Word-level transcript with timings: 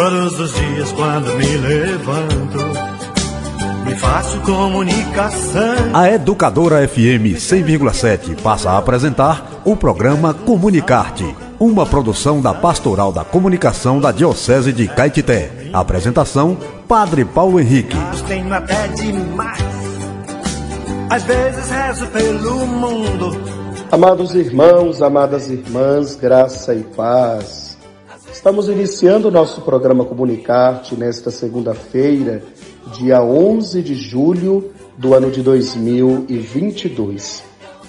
Todos 0.00 0.40
os 0.40 0.54
dias 0.54 0.92
quando 0.92 1.36
me 1.36 1.56
levanto, 1.58 2.58
me 3.84 3.94
faço 3.96 4.40
comunicação. 4.40 5.90
A 5.92 6.10
Educadora 6.10 6.88
FM 6.88 7.36
100,7 7.36 8.40
passa 8.40 8.70
a 8.70 8.78
apresentar 8.78 9.60
o 9.62 9.76
programa 9.76 10.32
Comunicarte, 10.32 11.36
uma 11.58 11.84
produção 11.84 12.40
da 12.40 12.54
Pastoral 12.54 13.12
da 13.12 13.24
Comunicação 13.24 14.00
da 14.00 14.10
Diocese 14.10 14.72
de 14.72 14.88
Caetité. 14.88 15.68
Apresentação: 15.70 16.56
Padre 16.88 17.26
Paulo 17.26 17.60
Henrique. 17.60 17.98
Tenho 18.26 18.54
até 18.54 18.88
demais. 18.88 19.60
Às 21.10 21.24
vezes 21.24 21.68
rezo 21.68 22.06
pelo 22.06 22.66
mundo. 22.66 23.38
Amados 23.92 24.34
irmãos, 24.34 25.02
amadas 25.02 25.50
irmãs, 25.50 26.16
graça 26.16 26.74
e 26.74 26.84
paz. 26.84 27.69
Estamos 28.40 28.70
iniciando 28.70 29.28
o 29.28 29.30
nosso 29.30 29.60
programa 29.60 30.02
Comunicarte 30.02 30.96
nesta 30.96 31.30
segunda-feira, 31.30 32.42
dia 32.96 33.22
11 33.22 33.82
de 33.82 33.94
julho 33.94 34.72
do 34.96 35.12
ano 35.12 35.30
de 35.30 35.42
2022. 35.42 37.44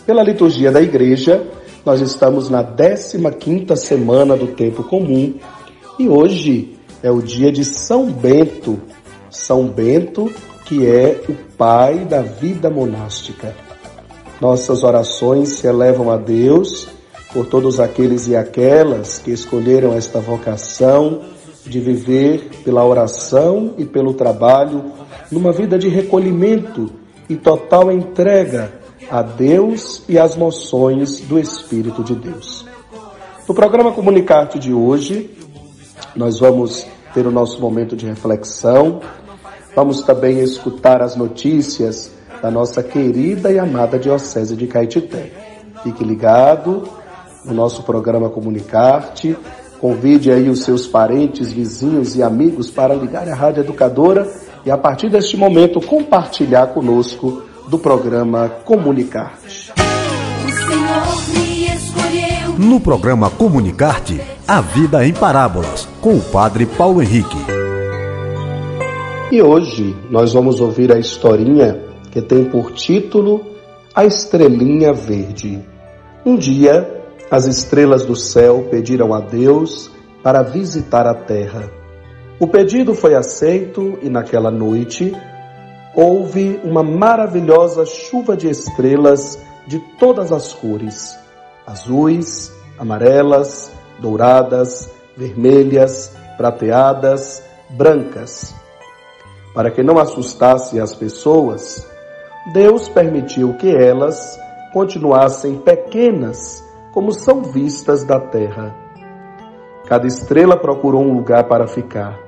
Pela 0.06 0.22
liturgia 0.22 0.70
da 0.70 0.82
igreja, 0.82 1.42
nós 1.86 2.02
estamos 2.02 2.50
na 2.50 2.66
15ª 2.66 3.78
semana 3.78 4.36
do 4.36 4.48
tempo 4.48 4.84
comum 4.84 5.36
e 5.98 6.10
hoje 6.10 6.78
é 7.02 7.10
o 7.10 7.22
dia 7.22 7.50
de 7.50 7.64
São 7.64 8.12
Bento. 8.12 8.78
São 9.30 9.68
Bento, 9.68 10.30
que 10.66 10.86
é 10.86 11.24
o 11.30 11.34
pai 11.56 12.00
da 12.00 12.22
vida 12.22 12.70
monástica. 12.70 13.56
Nossas 14.42 14.84
orações 14.84 15.48
se 15.48 15.66
elevam 15.66 16.12
a 16.12 16.18
Deus 16.18 16.90
por 17.34 17.46
todos 17.46 17.80
aqueles 17.80 18.28
e 18.28 18.36
aquelas 18.36 19.20
que 19.20 19.32
escolheram 19.32 19.94
esta 19.94 20.20
vocação 20.20 21.22
de 21.66 21.80
viver 21.80 22.50
pela 22.64 22.86
oração 22.86 23.74
e 23.78 23.86
pelo 23.86 24.14
trabalho 24.14 24.92
numa 25.32 25.52
vida 25.52 25.78
de 25.78 25.88
recolhimento 25.88 26.92
e 27.30 27.36
total 27.36 27.92
entrega 27.92 28.74
a 29.10 29.22
Deus 29.22 30.04
e 30.08 30.18
às 30.18 30.36
moções 30.36 31.22
do 31.22 31.40
Espírito 31.40 32.04
de 32.04 32.16
Deus. 32.16 32.66
No 33.48 33.54
programa 33.54 33.92
Comunicarte 33.92 34.60
de 34.60 34.74
hoje, 34.74 35.30
nós 36.16 36.40
vamos 36.40 36.86
ter 37.14 37.26
o 37.26 37.32
nosso 37.32 37.60
momento 37.62 37.96
de 37.96 38.06
reflexão, 38.06 39.02
vamos 39.76 40.02
também 40.02 40.40
escutar 40.40 41.02
as 41.02 41.16
notícias 41.16 42.12
da 42.42 42.50
nossa 42.50 42.82
querida 42.82 43.52
e 43.52 43.60
amada 43.60 44.00
Diocese 44.00 44.56
de 44.56 44.68
Caetité. 44.68 45.32
Fique 45.84 46.04
ligado, 46.04 46.84
no 47.46 47.54
nosso 47.54 47.84
programa 47.84 48.30
Comunicarte. 48.30 49.38
Convide 49.80 50.32
aí 50.32 50.48
os 50.50 50.64
seus 50.64 50.86
parentes, 50.86 51.52
vizinhos 51.52 52.16
e 52.16 52.22
amigos 52.22 52.70
para 52.70 52.94
ligar 52.94 53.28
a 53.28 53.34
Rádio 53.34 53.64
Educadora 53.64 54.32
e 54.66 54.70
a 54.70 54.78
partir 54.78 55.10
deste 55.10 55.36
momento 55.36 55.82
compartilhar 55.82 56.68
conosco 56.68 57.42
do 57.68 57.80
programa 57.80 58.50
Comunicarte. 58.64 59.74
No 62.58 62.80
programa 62.80 63.30
Comunicarte, 63.30 64.22
a 64.48 64.62
vida 64.62 65.06
em 65.06 65.14
parábolas, 65.14 65.88
com 66.00 66.16
o 66.16 66.22
Padre 66.22 66.66
Paulo 66.66 67.02
Henrique. 67.02 67.38
E 69.32 69.42
hoje 69.42 69.96
nós 70.12 70.34
vamos 70.34 70.60
ouvir 70.60 70.92
a 70.92 71.00
historinha 71.00 71.80
que 72.12 72.22
tem 72.22 72.44
por 72.44 72.74
título 72.74 73.44
A 73.96 74.06
Estrelinha 74.06 74.94
Verde. 74.94 75.60
Um 76.26 76.36
dia, 76.36 77.01
as 77.32 77.46
estrelas 77.46 78.06
do 78.06 78.14
céu 78.14 78.68
pediram 78.70 79.14
a 79.14 79.22
Deus 79.22 79.90
para 80.22 80.44
visitar 80.44 81.08
a 81.08 81.14
terra. 81.14 81.72
O 82.38 82.46
pedido 82.46 82.94
foi 82.94 83.16
aceito 83.16 83.98
e 84.02 84.10
naquela 84.10 84.52
noite 84.52 85.16
houve 85.96 86.60
uma 86.62 86.84
maravilhosa 86.84 87.86
chuva 87.86 88.36
de 88.36 88.50
estrelas 88.50 89.40
de 89.66 89.80
todas 89.98 90.34
as 90.34 90.52
cores: 90.52 91.18
azuis, 91.66 92.52
amarelas, 92.78 93.72
douradas, 93.98 94.90
vermelhas, 95.16 96.12
prateadas, 96.36 97.42
brancas. 97.70 98.54
Para 99.54 99.72
que 99.72 99.82
não 99.82 99.98
assustasse 99.98 100.82
as 100.82 100.94
pessoas, 100.94 101.88
Deus 102.52 102.90
permitiu 102.90 103.54
que 103.54 103.74
elas 103.74 104.38
continuassem 104.74 105.58
pequenas 105.60 106.70
como 106.94 107.12
são 107.12 107.44
vistas 107.44 108.04
da 108.04 108.20
terra. 108.20 108.76
Cada 109.88 110.08
estrela 110.08 110.58
procurou 110.58 111.02
um 111.02 111.14
lugar 111.14 111.48
para 111.48 111.68
ficar. 111.68 112.20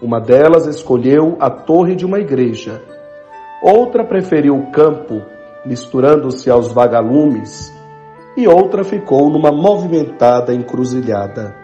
Uma 0.00 0.20
delas 0.20 0.66
escolheu 0.66 1.36
a 1.40 1.50
torre 1.50 1.94
de 1.96 2.06
uma 2.06 2.18
igreja. 2.18 2.82
Outra 3.62 4.04
preferiu 4.04 4.56
o 4.56 4.70
campo, 4.70 5.22
misturando-se 5.64 6.48
aos 6.50 6.72
vagalumes, 6.72 7.72
e 8.36 8.46
outra 8.46 8.84
ficou 8.84 9.28
numa 9.28 9.50
movimentada 9.50 10.54
encruzilhada. 10.54 11.54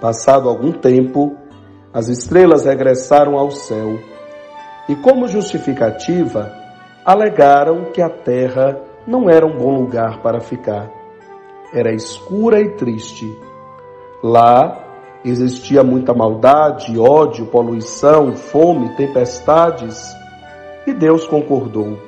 Passado 0.00 0.48
algum 0.48 0.72
tempo, 0.72 1.36
as 1.92 2.08
estrelas 2.08 2.64
regressaram 2.64 3.36
ao 3.36 3.50
céu 3.50 3.98
e, 4.88 4.96
como 4.96 5.28
justificativa, 5.28 6.50
alegaram 7.04 7.92
que 7.92 8.00
a 8.00 8.08
terra 8.08 8.80
não 9.06 9.28
era 9.28 9.46
um 9.46 9.56
bom 9.56 9.80
lugar 9.80 10.20
para 10.22 10.40
ficar. 10.40 10.90
Era 11.72 11.92
escura 11.92 12.60
e 12.60 12.70
triste. 12.70 13.26
Lá 14.22 14.78
existia 15.24 15.82
muita 15.82 16.14
maldade, 16.14 16.98
ódio, 16.98 17.46
poluição, 17.46 18.34
fome, 18.34 18.94
tempestades. 18.96 20.14
E 20.86 20.92
Deus 20.92 21.26
concordou. 21.26 21.98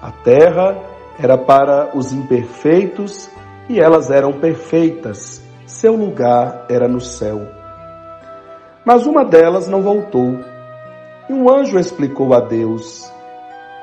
A 0.00 0.10
terra 0.10 0.76
era 1.18 1.36
para 1.36 1.96
os 1.96 2.12
imperfeitos 2.12 3.30
e 3.68 3.80
elas 3.80 4.10
eram 4.10 4.34
perfeitas. 4.34 5.42
Seu 5.66 5.94
lugar 5.94 6.66
era 6.68 6.86
no 6.86 7.00
céu. 7.00 7.40
Mas 8.84 9.04
uma 9.06 9.24
delas 9.24 9.66
não 9.66 9.82
voltou. 9.82 10.38
E 11.28 11.32
um 11.32 11.50
anjo 11.50 11.78
explicou 11.78 12.32
a 12.34 12.40
Deus: 12.40 13.10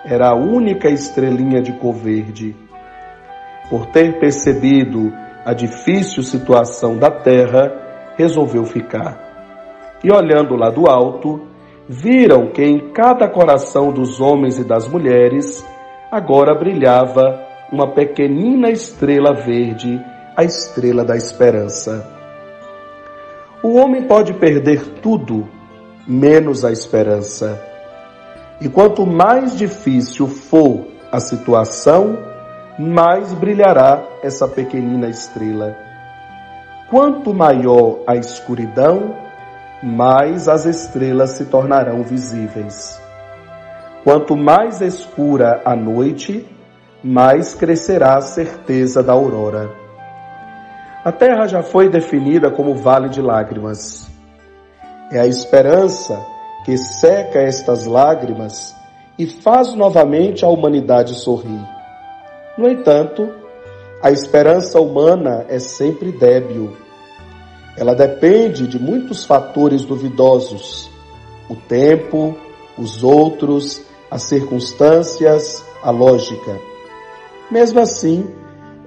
era 0.06 0.30
a 0.30 0.36
única 0.36 0.90
estrelinha 0.90 1.62
de 1.62 1.74
cor 1.74 1.94
verde. 1.94 2.56
Por 3.69 3.86
ter 3.88 4.19
percebido 4.19 5.14
a 5.46 5.53
difícil 5.53 6.24
situação 6.24 6.97
da 6.97 7.09
terra, 7.09 7.72
resolveu 8.18 8.66
ficar. 8.66 9.97
E 10.03 10.12
olhando 10.12 10.56
lá 10.56 10.69
do 10.69 10.88
alto, 10.90 11.41
viram 11.88 12.47
que 12.47 12.64
em 12.64 12.91
cada 12.91 13.28
coração 13.28 13.91
dos 13.91 14.19
homens 14.19 14.58
e 14.58 14.64
das 14.64 14.88
mulheres 14.88 15.66
agora 16.12 16.53
brilhava 16.53 17.41
uma 17.72 17.88
pequenina 17.88 18.70
estrela 18.70 19.34
verde, 19.34 20.00
a 20.35 20.44
estrela 20.44 21.03
da 21.03 21.16
esperança. 21.16 22.08
O 23.64 23.75
homem 23.75 24.03
pode 24.03 24.34
perder 24.34 24.85
tudo, 25.02 25.47
menos 26.06 26.66
a 26.66 26.72
esperança. 26.72 27.72
E 28.63 28.69
quanto 28.69 29.06
mais 29.06 29.57
difícil 29.57 30.25
for 30.25 30.85
a 31.12 31.19
situação, 31.19 32.18
mais 32.79 33.34
brilhará 33.34 34.01
essa 34.24 34.47
pequenina 34.47 35.09
estrela. 35.09 35.75
Quanto 36.90 37.34
maior 37.34 38.00
a 38.07 38.16
escuridão, 38.16 39.18
mais 39.84 40.47
as 40.47 40.63
estrelas 40.63 41.31
se 41.31 41.44
tornarão 41.44 42.03
visíveis. 42.03 42.97
Quanto 44.02 44.34
mais 44.38 44.79
escura 44.79 45.62
a 45.66 45.75
noite, 45.75 46.47
mais 47.03 47.53
crescerá 47.53 48.16
a 48.16 48.22
certeza 48.22 49.03
da 49.03 49.12
aurora. 49.12 49.69
A 51.03 51.12
terra 51.12 51.47
já 51.47 51.62
foi 51.62 51.90
definida 51.90 52.50
como 52.50 52.75
vale 52.75 53.09
de 53.09 53.22
lágrimas. 53.22 54.09
É 55.11 55.20
a 55.20 55.28
esperança 55.28 56.32
que 56.64 56.78
seca 56.78 57.40
estas 57.40 57.86
lágrimas 57.86 58.76
e 59.18 59.28
faz 59.28 59.74
novamente 59.76 60.44
a 60.44 60.48
humanidade 60.48 61.16
sorrir. 61.16 61.62
No 62.58 62.70
entanto, 62.70 63.30
a 64.02 64.12
esperança 64.12 64.80
humana 64.80 65.46
é 65.50 65.60
sempre 65.60 66.12
débil. 66.12 66.76
Ela 67.78 67.96
depende 67.96 68.68
de 68.68 68.80
muitos 68.80 69.26
fatores 69.26 69.84
duvidosos: 69.84 70.90
o 71.50 71.56
tempo, 71.56 72.36
os 72.78 73.04
outros, 73.04 73.82
as 74.10 74.24
circunstâncias, 74.24 75.64
a 75.82 75.90
lógica. 75.90 76.60
Mesmo 77.50 77.80
assim, 77.80 78.28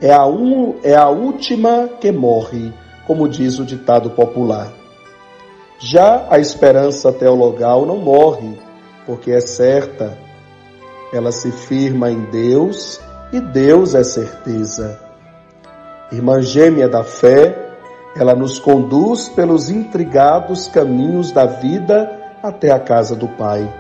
é 0.01 0.13
a, 0.13 0.27
um, 0.27 0.77
é 0.83 0.95
a 0.95 1.09
última 1.09 1.89
que 2.01 2.13
morre, 2.13 2.73
como 3.07 3.29
diz 3.29 3.59
o 3.59 3.65
ditado 3.65 4.11
popular. 4.11 4.73
Já 5.79 6.27
a 6.31 6.39
esperança 6.39 7.13
teologal 7.13 7.85
não 7.85 7.99
morre, 7.99 8.59
porque 9.05 9.31
é 9.31 9.41
certa. 9.41 10.17
Ela 11.13 11.31
se 11.31 11.53
firma 11.53 12.11
em 12.11 12.21
Deus 12.31 13.01
e 13.33 13.41
Deus 13.41 13.95
é 13.95 14.03
certeza. 14.03 14.99
Irmã 16.11 16.41
gêmea 16.41 16.89
da 16.89 17.05
fé, 17.05 17.55
ela 18.17 18.35
nos 18.35 18.59
conduz 18.59 19.29
pelos 19.29 19.69
intrigados 19.69 20.67
caminhos 20.69 21.31
da 21.31 21.45
vida 21.45 22.11
até 22.43 22.71
a 22.71 22.79
casa 22.79 23.15
do 23.15 23.29
Pai. 23.29 23.71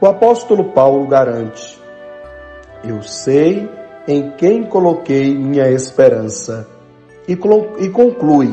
O 0.00 0.06
apóstolo 0.06 0.72
Paulo 0.72 1.06
garante: 1.06 1.78
Eu 2.82 3.02
sei 3.02 3.68
em 4.06 4.30
quem 4.38 4.64
coloquei 4.64 5.36
minha 5.36 5.68
esperança. 5.68 6.66
E 7.26 7.36
conclui: 7.36 8.50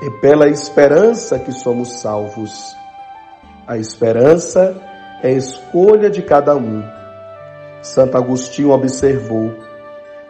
É 0.00 0.10
pela 0.20 0.48
esperança 0.48 1.38
que 1.38 1.52
somos 1.52 2.00
salvos. 2.00 2.76
A 3.66 3.76
esperança 3.76 4.76
é 5.22 5.28
a 5.28 5.32
escolha 5.32 6.08
de 6.08 6.22
cada 6.22 6.56
um. 6.56 6.82
Santo 7.82 8.16
Agostinho 8.16 8.70
observou: 8.70 9.52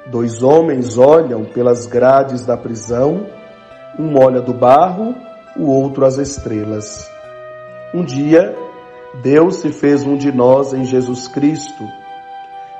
dois 0.06 0.42
homens 0.42 0.96
olham 0.96 1.44
pelas 1.44 1.86
grades 1.86 2.46
da 2.46 2.56
prisão 2.56 3.26
um 3.98 4.16
olha 4.16 4.40
do 4.40 4.54
barro, 4.54 5.14
o 5.56 5.66
outro 5.66 6.06
as 6.06 6.18
estrelas. 6.18 7.10
Um 7.92 8.04
dia, 8.04 8.54
Deus 9.22 9.56
se 9.56 9.72
fez 9.72 10.04
um 10.04 10.16
de 10.16 10.30
nós 10.30 10.72
em 10.72 10.84
Jesus 10.84 11.26
Cristo. 11.26 11.84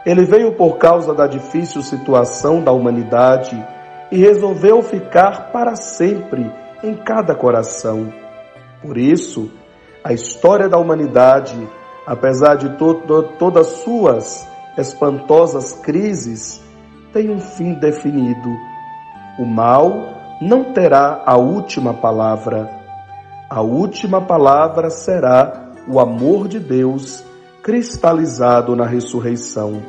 Ele 0.06 0.24
veio 0.24 0.52
por 0.54 0.78
causa 0.78 1.12
da 1.12 1.26
difícil 1.26 1.82
situação 1.82 2.62
da 2.62 2.70
humanidade 2.70 3.62
e 4.12 4.18
resolveu 4.18 4.80
ficar 4.80 5.50
para 5.50 5.74
sempre 5.74 6.50
em 6.82 6.94
cada 6.94 7.34
coração. 7.34 8.12
Por 8.82 8.96
isso, 8.96 9.50
a 10.04 10.12
história 10.12 10.68
da 10.68 10.78
humanidade, 10.78 11.56
apesar 12.06 12.56
de 12.56 12.70
to 12.76 12.94
todas 13.38 13.66
suas 13.66 14.48
espantosas 14.76 15.72
crises, 15.82 16.62
tem 17.12 17.30
um 17.30 17.40
fim 17.40 17.74
definido. 17.74 18.48
O 19.38 19.44
mal 19.44 19.92
não 20.40 20.72
terá 20.72 21.22
a 21.26 21.36
última 21.36 21.94
palavra. 21.94 22.70
A 23.50 23.60
última 23.60 24.20
palavra 24.20 24.90
será 24.90 25.72
o 25.88 25.98
amor 25.98 26.48
de 26.48 26.60
Deus 26.60 27.24
cristalizado 27.62 28.76
na 28.76 28.86
ressurreição. 28.86 29.82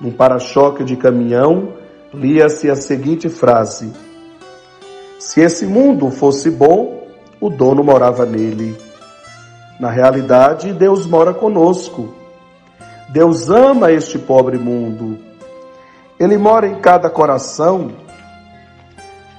Num 0.00 0.10
para-choque 0.10 0.84
de 0.84 0.96
caminhão, 0.96 1.72
lia-se 2.12 2.68
a 2.68 2.76
seguinte 2.76 3.28
frase: 3.28 3.92
Se 5.24 5.40
esse 5.40 5.64
mundo 5.64 6.10
fosse 6.10 6.50
bom, 6.50 7.06
o 7.40 7.48
dono 7.48 7.82
morava 7.84 8.26
nele. 8.26 8.76
Na 9.78 9.88
realidade, 9.88 10.72
Deus 10.72 11.06
mora 11.06 11.32
conosco. 11.32 12.12
Deus 13.08 13.48
ama 13.48 13.92
este 13.92 14.18
pobre 14.18 14.58
mundo. 14.58 15.16
Ele 16.18 16.36
mora 16.36 16.66
em 16.66 16.80
cada 16.80 17.08
coração 17.08 17.92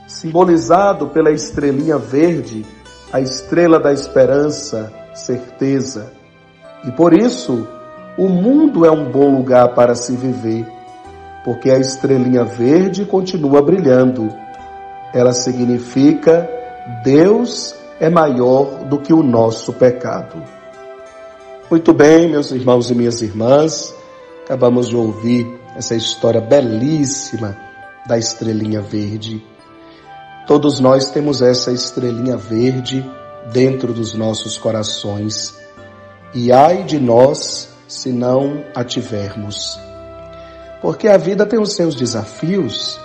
simbolizado 0.08 1.08
pela 1.08 1.32
estrelinha 1.32 1.98
verde, 1.98 2.66
a 3.12 3.20
estrela 3.20 3.78
da 3.78 3.92
esperança, 3.92 4.92
certeza. 5.14 6.14
E 6.86 6.92
por 6.92 7.14
isso, 7.14 7.68
o 8.18 8.30
mundo 8.30 8.86
é 8.86 8.90
um 8.90 9.12
bom 9.12 9.36
lugar 9.36 9.76
para 9.76 9.96
se 9.96 10.16
viver, 10.16 10.66
porque 11.44 11.70
a 11.70 11.78
estrelinha 11.78 12.46
verde 12.46 13.06
continua 13.06 13.62
brilhando. 13.62 14.43
Ela 15.14 15.34
significa 15.34 16.50
Deus 17.04 17.76
é 18.00 18.10
maior 18.10 18.84
do 18.86 19.00
que 19.00 19.14
o 19.14 19.24
nosso 19.24 19.72
pecado. 19.74 20.42
Muito 21.70 21.94
bem, 21.94 22.30
meus 22.30 22.52
irmãos 22.52 22.92
e 22.92 22.96
minhas 22.96 23.22
irmãs, 23.22 23.94
acabamos 24.44 24.90
de 24.90 24.96
ouvir 24.96 25.48
essa 25.76 25.96
história 25.96 26.42
belíssima 26.42 27.58
da 28.06 28.18
estrelinha 28.18 28.82
verde. 28.82 29.44
Todos 30.46 30.80
nós 30.80 31.10
temos 31.10 31.42
essa 31.42 31.72
estrelinha 31.72 32.36
verde 32.36 33.04
dentro 33.52 33.94
dos 33.94 34.14
nossos 34.14 34.58
corações. 34.58 35.56
E 36.34 36.52
ai 36.52 36.84
de 36.84 37.00
nós 37.00 37.70
se 37.88 38.12
não 38.12 38.64
a 38.76 38.84
tivermos. 38.84 39.80
Porque 40.82 41.08
a 41.08 41.18
vida 41.18 41.46
tem 41.46 41.60
os 41.60 41.74
seus 41.74 41.96
desafios, 41.96 43.00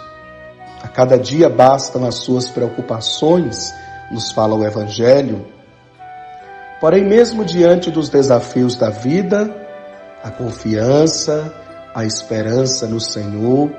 a 0.83 0.89
cada 0.89 1.19
dia 1.19 1.49
bastam 1.49 2.07
as 2.07 2.17
suas 2.17 2.49
preocupações, 2.49 3.75
nos 4.11 4.31
fala 4.33 4.55
o 4.55 4.65
Evangelho. 4.65 5.47
Porém, 6.81 7.05
mesmo 7.05 7.45
diante 7.45 7.91
dos 7.91 8.09
desafios 8.09 8.77
da 8.77 8.91
vida, 8.91 9.55
a 10.23 10.31
confiança, 10.31 11.53
a 11.95 12.05
esperança 12.05 12.87
no 12.87 13.01
Senhor 13.01 13.71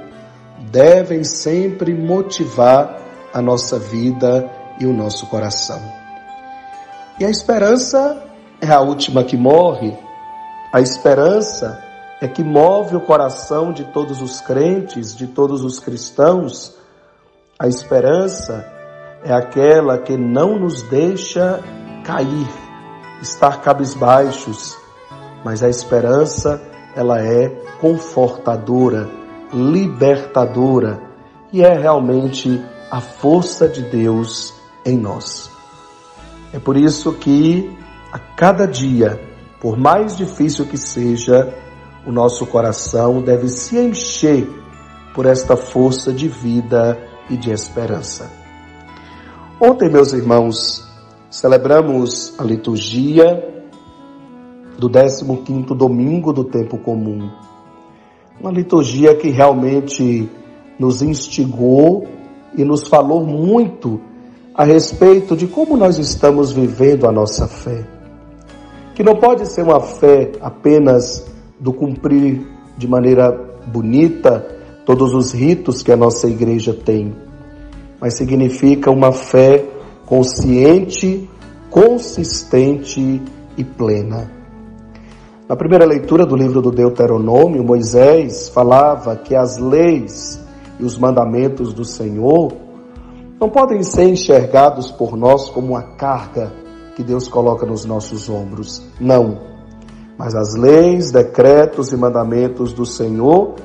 devem 0.71 1.23
sempre 1.23 1.93
motivar 1.93 2.97
a 3.33 3.41
nossa 3.41 3.79
vida 3.79 4.49
e 4.79 4.85
o 4.85 4.93
nosso 4.93 5.27
coração. 5.27 5.81
E 7.19 7.25
a 7.25 7.29
esperança 7.29 8.23
é 8.61 8.71
a 8.71 8.81
última 8.81 9.23
que 9.23 9.37
morre. 9.37 9.93
A 10.73 10.81
esperança 10.81 11.83
é 12.21 12.27
que 12.27 12.43
move 12.43 12.95
o 12.95 13.01
coração 13.01 13.71
de 13.71 13.85
todos 13.85 14.21
os 14.21 14.41
crentes, 14.41 15.15
de 15.15 15.27
todos 15.27 15.63
os 15.63 15.79
cristãos. 15.79 16.78
A 17.61 17.67
esperança 17.67 18.65
é 19.21 19.33
aquela 19.33 19.97
que 19.97 20.15
não 20.15 20.57
nos 20.57 20.81
deixa 20.83 21.59
cair, 22.05 22.47
estar 23.21 23.59
cabisbaixos, 23.59 24.77
mas 25.43 25.61
a 25.61 25.67
esperança 25.67 26.61
ela 26.95 27.19
é 27.19 27.49
confortadora, 27.81 29.09
libertadora 29.51 31.01
e 31.51 31.61
é 31.61 31.77
realmente 31.77 32.63
a 32.89 33.01
força 33.01 33.67
de 33.67 33.81
Deus 33.81 34.53
em 34.85 34.97
nós. 34.97 35.51
É 36.53 36.59
por 36.59 36.77
isso 36.77 37.11
que 37.11 37.77
a 38.09 38.19
cada 38.19 38.65
dia, 38.65 39.19
por 39.59 39.77
mais 39.77 40.15
difícil 40.15 40.65
que 40.65 40.77
seja, 40.77 41.53
o 42.07 42.11
nosso 42.13 42.45
coração 42.45 43.21
deve 43.21 43.49
se 43.49 43.77
encher 43.77 44.47
por 45.13 45.25
esta 45.25 45.57
força 45.57 46.13
de 46.13 46.29
vida 46.29 47.08
e 47.29 47.37
de 47.37 47.51
esperança. 47.51 48.29
Ontem, 49.59 49.89
meus 49.89 50.13
irmãos, 50.13 50.87
celebramos 51.29 52.33
a 52.39 52.43
liturgia 52.43 53.45
do 54.77 54.89
15º 54.89 55.75
domingo 55.75 56.31
do 56.31 56.43
tempo 56.43 56.77
comum. 56.77 57.29
Uma 58.39 58.51
liturgia 58.51 59.13
que 59.15 59.29
realmente 59.29 60.29
nos 60.79 61.01
instigou 61.01 62.07
e 62.55 62.63
nos 62.63 62.87
falou 62.87 63.25
muito 63.25 63.99
a 64.55 64.63
respeito 64.63 65.35
de 65.35 65.47
como 65.47 65.75
nós 65.75 65.97
estamos 65.97 66.51
vivendo 66.51 67.05
a 67.05 67.11
nossa 67.11 67.47
fé. 67.47 67.85
Que 68.95 69.03
não 69.03 69.15
pode 69.17 69.45
ser 69.45 69.63
uma 69.63 69.81
fé 69.81 70.31
apenas 70.41 71.25
do 71.59 71.73
cumprir 71.73 72.47
de 72.77 72.87
maneira 72.87 73.31
bonita 73.67 74.39
todos 74.85 75.13
os 75.13 75.33
ritos 75.33 75.83
que 75.83 75.91
a 75.91 75.97
nossa 75.97 76.27
igreja 76.27 76.73
tem, 76.73 77.13
mas 77.99 78.15
significa 78.15 78.91
uma 78.91 79.11
fé 79.11 79.65
consciente, 80.05 81.29
consistente 81.69 83.21
e 83.57 83.63
plena. 83.63 84.31
Na 85.47 85.55
primeira 85.55 85.85
leitura 85.85 86.25
do 86.25 86.35
livro 86.35 86.61
do 86.61 86.71
Deuteronômio, 86.71 87.63
Moisés 87.63 88.49
falava 88.49 89.15
que 89.15 89.35
as 89.35 89.57
leis 89.57 90.39
e 90.79 90.83
os 90.83 90.97
mandamentos 90.97 91.73
do 91.73 91.83
Senhor 91.83 92.53
não 93.39 93.49
podem 93.49 93.81
ser 93.83 94.09
enxergados 94.09 94.91
por 94.91 95.15
nós 95.17 95.49
como 95.49 95.69
uma 95.69 95.95
carga 95.95 96.53
que 96.95 97.03
Deus 97.03 97.27
coloca 97.27 97.65
nos 97.65 97.85
nossos 97.85 98.29
ombros. 98.29 98.83
Não. 98.99 99.39
Mas 100.17 100.35
as 100.35 100.53
leis, 100.55 101.11
decretos 101.11 101.93
e 101.93 101.97
mandamentos 101.97 102.73
do 102.73 102.85
Senhor 102.85 103.55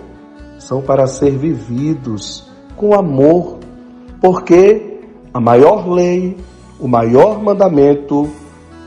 são 0.58 0.80
para 0.80 1.06
ser 1.06 1.36
vividos 1.36 2.48
com 2.76 2.94
amor, 2.94 3.58
porque 4.24 5.00
a 5.34 5.38
maior 5.38 5.86
lei, 5.86 6.34
o 6.80 6.88
maior 6.88 7.42
mandamento 7.42 8.26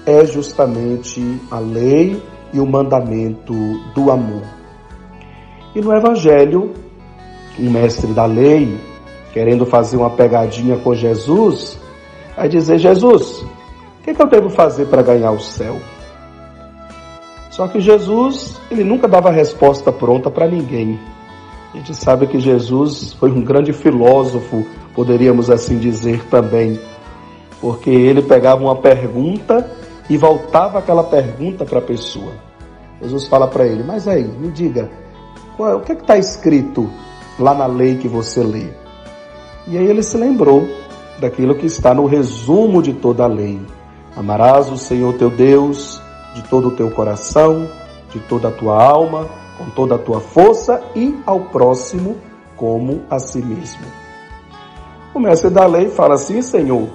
é 0.03 0.25
justamente 0.25 1.39
a 1.51 1.59
lei 1.59 2.19
e 2.51 2.59
o 2.59 2.65
mandamento 2.65 3.53
do 3.93 4.09
amor. 4.09 4.41
E 5.75 5.79
no 5.79 5.95
Evangelho, 5.95 6.73
um 7.59 7.69
mestre 7.69 8.11
da 8.13 8.25
lei, 8.25 8.79
querendo 9.31 9.63
fazer 9.63 9.97
uma 9.97 10.09
pegadinha 10.09 10.75
com 10.77 10.95
Jesus, 10.95 11.79
vai 12.35 12.49
dizer: 12.49 12.79
Jesus, 12.79 13.43
o 13.43 14.03
que, 14.03 14.09
é 14.09 14.13
que 14.15 14.21
eu 14.23 14.27
devo 14.27 14.49
fazer 14.49 14.87
para 14.87 15.03
ganhar 15.03 15.29
o 15.29 15.39
céu? 15.39 15.77
Só 17.51 17.67
que 17.67 17.79
Jesus, 17.79 18.59
ele 18.71 18.83
nunca 18.83 19.07
dava 19.07 19.29
resposta 19.29 19.91
pronta 19.91 20.31
para 20.31 20.47
ninguém. 20.47 20.99
A 21.77 21.79
gente 21.79 21.93
sabe 21.93 22.25
que 22.25 22.39
Jesus 22.39 23.13
foi 23.13 23.29
um 23.29 23.43
grande 23.43 23.71
filósofo, 23.71 24.65
poderíamos 24.95 25.47
assim 25.47 25.77
dizer 25.77 26.25
também, 26.25 26.79
porque 27.61 27.91
ele 27.91 28.23
pegava 28.23 28.63
uma 28.63 28.77
pergunta 28.77 29.69
e 30.09 30.17
voltava 30.17 30.79
aquela 30.79 31.03
pergunta 31.03 31.65
para 31.65 31.77
a 31.77 31.81
pessoa. 31.81 32.31
Jesus 32.99 33.27
fala 33.27 33.47
para 33.47 33.67
ele: 33.67 33.83
Mas 33.83 34.07
aí, 34.07 34.23
me 34.23 34.49
diga, 34.49 34.89
qual, 35.55 35.77
o 35.77 35.81
que 35.81 35.91
é 35.91 35.95
está 35.95 36.17
escrito 36.17 36.89
lá 37.37 37.53
na 37.53 37.67
lei 37.67 37.97
que 37.97 38.07
você 38.07 38.41
lê. 38.41 38.69
E 39.67 39.77
aí 39.77 39.85
ele 39.85 40.01
se 40.01 40.17
lembrou 40.17 40.67
daquilo 41.19 41.53
que 41.53 41.67
está 41.67 41.93
no 41.93 42.07
resumo 42.07 42.81
de 42.81 42.93
toda 42.93 43.23
a 43.23 43.27
lei. 43.27 43.61
Amarás 44.15 44.71
o 44.71 44.79
Senhor 44.79 45.13
teu 45.13 45.29
Deus 45.29 46.01
de 46.33 46.41
todo 46.49 46.69
o 46.69 46.71
teu 46.71 46.89
coração, 46.89 47.69
de 48.11 48.19
toda 48.21 48.47
a 48.47 48.51
tua 48.51 48.83
alma, 48.83 49.27
com 49.57 49.69
toda 49.71 49.95
a 49.95 49.99
tua 49.99 50.19
força 50.19 50.81
e 50.95 51.17
ao 51.25 51.41
próximo 51.45 52.17
como 52.55 53.01
a 53.09 53.19
si 53.19 53.39
mesmo. 53.39 53.85
O 55.13 55.19
mestre 55.19 55.49
da 55.49 55.65
lei 55.65 55.89
fala 55.89 56.15
assim, 56.15 56.41
Senhor, 56.41 56.87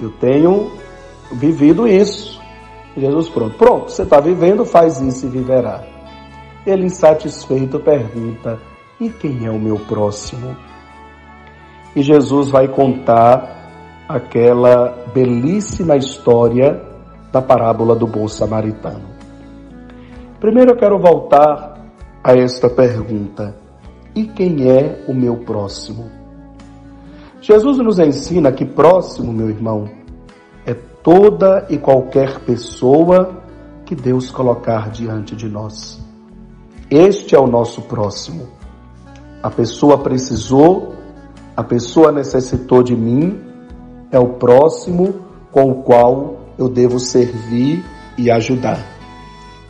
eu 0.00 0.10
tenho 0.20 0.70
vivido 1.32 1.86
isso. 1.86 2.40
Jesus, 2.96 3.28
pronto, 3.28 3.58
pronto, 3.58 3.90
você 3.90 4.02
está 4.02 4.20
vivendo, 4.20 4.64
faz 4.64 5.00
isso 5.00 5.26
e 5.26 5.28
viverá. 5.28 5.84
Ele, 6.66 6.86
insatisfeito, 6.86 7.78
pergunta: 7.78 8.58
e 8.98 9.10
quem 9.10 9.44
é 9.44 9.50
o 9.50 9.58
meu 9.58 9.78
próximo? 9.78 10.56
E 11.94 12.02
Jesus 12.02 12.50
vai 12.50 12.68
contar 12.68 14.04
aquela 14.08 15.04
belíssima 15.12 15.96
história 15.96 16.82
da 17.30 17.42
parábola 17.42 17.94
do 17.94 18.06
bom 18.06 18.26
samaritano. 18.28 19.15
Primeiro 20.40 20.72
eu 20.72 20.76
quero 20.76 20.98
voltar 20.98 21.78
a 22.22 22.34
esta 22.34 22.68
pergunta: 22.68 23.56
e 24.14 24.24
quem 24.24 24.70
é 24.70 25.04
o 25.08 25.14
meu 25.14 25.36
próximo? 25.38 26.10
Jesus 27.40 27.78
nos 27.78 27.98
ensina 27.98 28.50
que 28.50 28.64
próximo, 28.64 29.32
meu 29.32 29.48
irmão, 29.48 29.88
é 30.66 30.74
toda 30.74 31.66
e 31.70 31.78
qualquer 31.78 32.40
pessoa 32.40 33.42
que 33.84 33.94
Deus 33.94 34.30
colocar 34.30 34.90
diante 34.90 35.36
de 35.36 35.48
nós. 35.48 36.04
Este 36.90 37.34
é 37.34 37.38
o 37.38 37.46
nosso 37.46 37.82
próximo. 37.82 38.48
A 39.42 39.50
pessoa 39.50 39.98
precisou, 39.98 40.94
a 41.56 41.62
pessoa 41.62 42.10
necessitou 42.10 42.82
de 42.82 42.96
mim, 42.96 43.40
é 44.10 44.18
o 44.18 44.34
próximo 44.34 45.14
com 45.52 45.70
o 45.70 45.82
qual 45.82 46.36
eu 46.58 46.68
devo 46.68 46.98
servir 46.98 47.84
e 48.18 48.30
ajudar. 48.30 48.95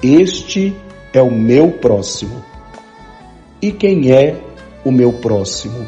Este 0.02 0.76
é 1.12 1.22
o 1.22 1.30
meu 1.30 1.72
próximo. 1.72 2.44
E 3.62 3.72
quem 3.72 4.12
é 4.12 4.38
o 4.84 4.92
meu 4.92 5.12
próximo? 5.14 5.86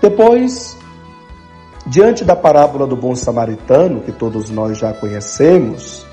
Depois, 0.00 0.76
diante 1.86 2.24
da 2.24 2.34
parábola 2.34 2.86
do 2.86 2.96
bom 2.96 3.14
samaritano, 3.14 4.00
que 4.00 4.12
todos 4.12 4.48
nós 4.48 4.78
já 4.78 4.92
conhecemos, 4.92 6.06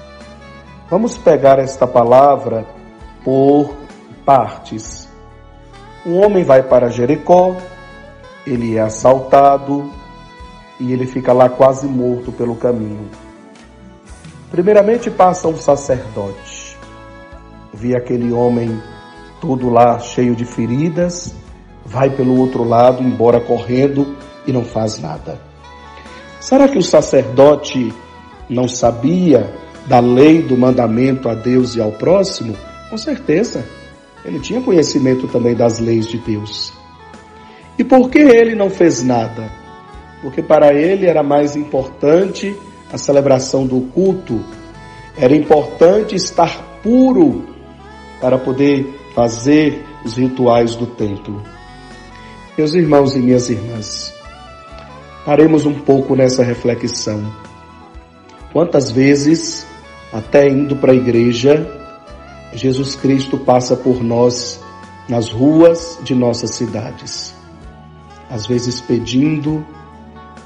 vamos 0.89 1.17
pegar 1.17 1.59
esta 1.59 1.87
palavra 1.87 2.65
por 3.23 3.73
partes. 4.25 5.07
Um 6.05 6.23
homem 6.23 6.43
vai 6.43 6.61
para 6.63 6.89
Jericó, 6.89 7.55
ele 8.45 8.75
é 8.75 8.81
assaltado 8.81 9.89
e 10.79 10.91
ele 10.91 11.07
fica 11.07 11.31
lá 11.31 11.47
quase 11.47 11.87
morto 11.87 12.31
pelo 12.31 12.55
caminho. 12.55 13.09
Primeiramente 14.51 15.09
passa 15.09 15.47
um 15.47 15.57
sacerdote. 15.57 16.77
Vi 17.73 17.95
aquele 17.95 18.31
homem 18.31 18.81
todo 19.41 19.69
lá 19.69 19.99
cheio 19.99 20.35
de 20.35 20.45
feridas, 20.45 21.35
vai 21.85 22.09
pelo 22.09 22.39
outro 22.39 22.63
lado, 22.63 23.03
embora 23.03 23.39
correndo 23.39 24.15
e 24.47 24.51
não 24.51 24.63
faz 24.63 24.99
nada. 24.99 25.39
Será 26.39 26.67
que 26.67 26.77
o 26.77 26.83
sacerdote 26.83 27.93
não 28.49 28.67
sabia 28.67 29.53
da 29.87 29.99
lei 29.99 30.41
do 30.41 30.57
mandamento 30.57 31.27
a 31.27 31.33
Deus 31.33 31.75
e 31.75 31.81
ao 31.81 31.91
próximo? 31.91 32.55
Com 32.89 32.97
certeza. 32.97 33.65
Ele 34.23 34.39
tinha 34.39 34.61
conhecimento 34.61 35.27
também 35.27 35.55
das 35.55 35.79
leis 35.79 36.07
de 36.07 36.17
Deus. 36.17 36.73
E 37.77 37.83
por 37.83 38.09
que 38.09 38.19
ele 38.19 38.55
não 38.55 38.69
fez 38.69 39.03
nada? 39.03 39.51
Porque 40.21 40.41
para 40.41 40.73
ele 40.73 41.05
era 41.05 41.21
mais 41.21 41.55
importante 41.55 42.55
a 42.95 42.97
celebração 42.97 43.67
do 43.67 43.81
culto, 43.93 44.41
era 45.17 45.35
importante 45.35 46.15
estar 46.15 46.79
puro 46.81 47.45
para 48.21 48.37
poder 48.37 48.87
fazer 49.13 49.85
os 50.05 50.15
rituais 50.15 50.75
do 50.75 50.87
templo. 50.87 51.43
Meus 52.57 52.73
irmãos 52.73 53.13
e 53.13 53.19
minhas 53.19 53.49
irmãs, 53.49 54.13
paremos 55.25 55.65
um 55.65 55.73
pouco 55.73 56.15
nessa 56.15 56.41
reflexão. 56.41 57.21
Quantas 58.53 58.89
vezes, 58.89 59.67
até 60.13 60.47
indo 60.47 60.77
para 60.77 60.93
a 60.93 60.95
igreja, 60.95 61.69
Jesus 62.53 62.95
Cristo 62.95 63.37
passa 63.37 63.75
por 63.75 64.01
nós 64.01 64.63
nas 65.09 65.29
ruas 65.29 65.99
de 66.01 66.15
nossas 66.15 66.51
cidades. 66.51 67.35
Às 68.29 68.45
vezes 68.45 68.79
pedindo, 68.79 69.65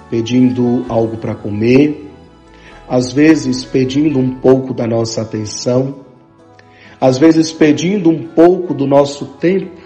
pedindo 0.10 0.84
algo 0.90 1.16
para 1.18 1.36
comer, 1.36 2.09
às 2.90 3.14
vezes 3.14 3.64
pedindo 3.64 4.20
um 4.20 4.36
pouco 4.36 4.74
da 4.74 4.88
nossa 4.88 5.22
atenção, 5.22 6.00
às 7.00 7.18
vezes 7.18 7.52
pedindo 7.52 8.10
um 8.10 8.28
pouco 8.28 8.74
do 8.74 8.88
nosso 8.88 9.26
tempo. 9.26 9.78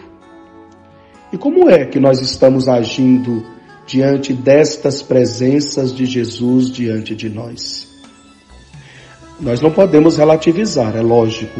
E 1.32 1.38
como 1.38 1.70
é 1.70 1.86
que 1.86 2.00
nós 2.00 2.22
estamos 2.22 2.68
agindo 2.68 3.46
diante 3.86 4.34
destas 4.34 5.02
presenças 5.02 5.94
de 5.94 6.06
Jesus 6.06 6.72
diante 6.72 7.16
de 7.16 7.30
nós? 7.30 7.88
Nós 9.40 9.60
não 9.60 9.72
podemos 9.72 10.18
relativizar, 10.18 10.96
é 10.96 11.02
lógico 11.02 11.60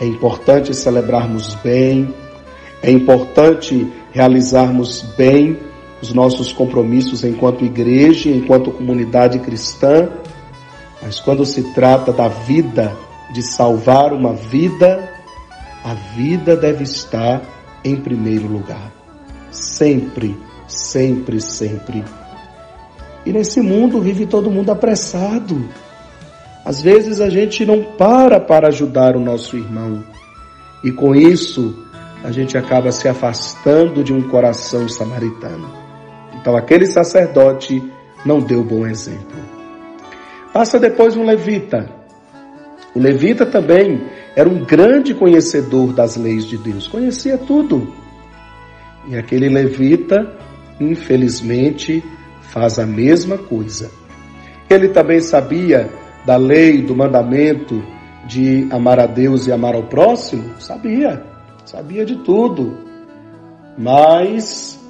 é 0.00 0.06
importante 0.06 0.74
celebrarmos 0.74 1.54
bem, 1.62 2.12
é 2.82 2.90
importante 2.90 3.86
realizarmos 4.12 5.02
bem 5.16 5.56
os 6.02 6.12
nossos 6.12 6.52
compromissos 6.52 7.24
enquanto 7.24 7.64
igreja, 7.64 8.28
enquanto 8.28 8.70
comunidade 8.70 9.38
cristã, 9.38 10.08
mas 11.04 11.20
quando 11.20 11.44
se 11.44 11.62
trata 11.74 12.10
da 12.12 12.28
vida, 12.28 12.96
de 13.30 13.42
salvar 13.42 14.14
uma 14.14 14.32
vida, 14.32 15.06
a 15.84 15.92
vida 16.16 16.56
deve 16.56 16.82
estar 16.82 17.42
em 17.84 17.94
primeiro 17.96 18.46
lugar. 18.46 18.90
Sempre, 19.50 20.34
sempre, 20.66 21.42
sempre. 21.42 22.02
E 23.26 23.32
nesse 23.32 23.60
mundo 23.60 24.00
vive 24.00 24.24
todo 24.24 24.50
mundo 24.50 24.72
apressado. 24.72 25.68
Às 26.64 26.80
vezes 26.80 27.20
a 27.20 27.28
gente 27.28 27.66
não 27.66 27.82
para 27.82 28.40
para 28.40 28.68
ajudar 28.68 29.14
o 29.14 29.20
nosso 29.20 29.58
irmão. 29.58 30.02
E 30.82 30.90
com 30.90 31.14
isso, 31.14 31.84
a 32.22 32.32
gente 32.32 32.56
acaba 32.56 32.90
se 32.90 33.06
afastando 33.06 34.02
de 34.02 34.14
um 34.14 34.22
coração 34.22 34.88
samaritano. 34.88 35.70
Então 36.40 36.56
aquele 36.56 36.86
sacerdote 36.86 37.82
não 38.24 38.40
deu 38.40 38.64
bom 38.64 38.86
exemplo. 38.86 39.53
Passa 40.54 40.78
depois 40.78 41.16
um 41.16 41.24
levita. 41.24 41.90
O 42.94 43.00
levita 43.00 43.44
também 43.44 44.00
era 44.36 44.48
um 44.48 44.64
grande 44.64 45.12
conhecedor 45.12 45.92
das 45.92 46.16
leis 46.16 46.46
de 46.46 46.56
Deus, 46.56 46.86
conhecia 46.86 47.36
tudo. 47.36 47.92
E 49.08 49.16
aquele 49.16 49.48
levita, 49.48 50.38
infelizmente, 50.80 52.04
faz 52.40 52.78
a 52.78 52.86
mesma 52.86 53.36
coisa. 53.36 53.90
Ele 54.70 54.90
também 54.90 55.18
sabia 55.18 55.90
da 56.24 56.36
lei, 56.36 56.82
do 56.82 56.94
mandamento 56.94 57.82
de 58.24 58.68
amar 58.70 59.00
a 59.00 59.06
Deus 59.06 59.48
e 59.48 59.52
amar 59.52 59.74
ao 59.74 59.88
próximo? 59.88 60.54
Sabia, 60.60 61.20
sabia 61.64 62.04
de 62.04 62.22
tudo. 62.22 62.78
Mas 63.76 64.80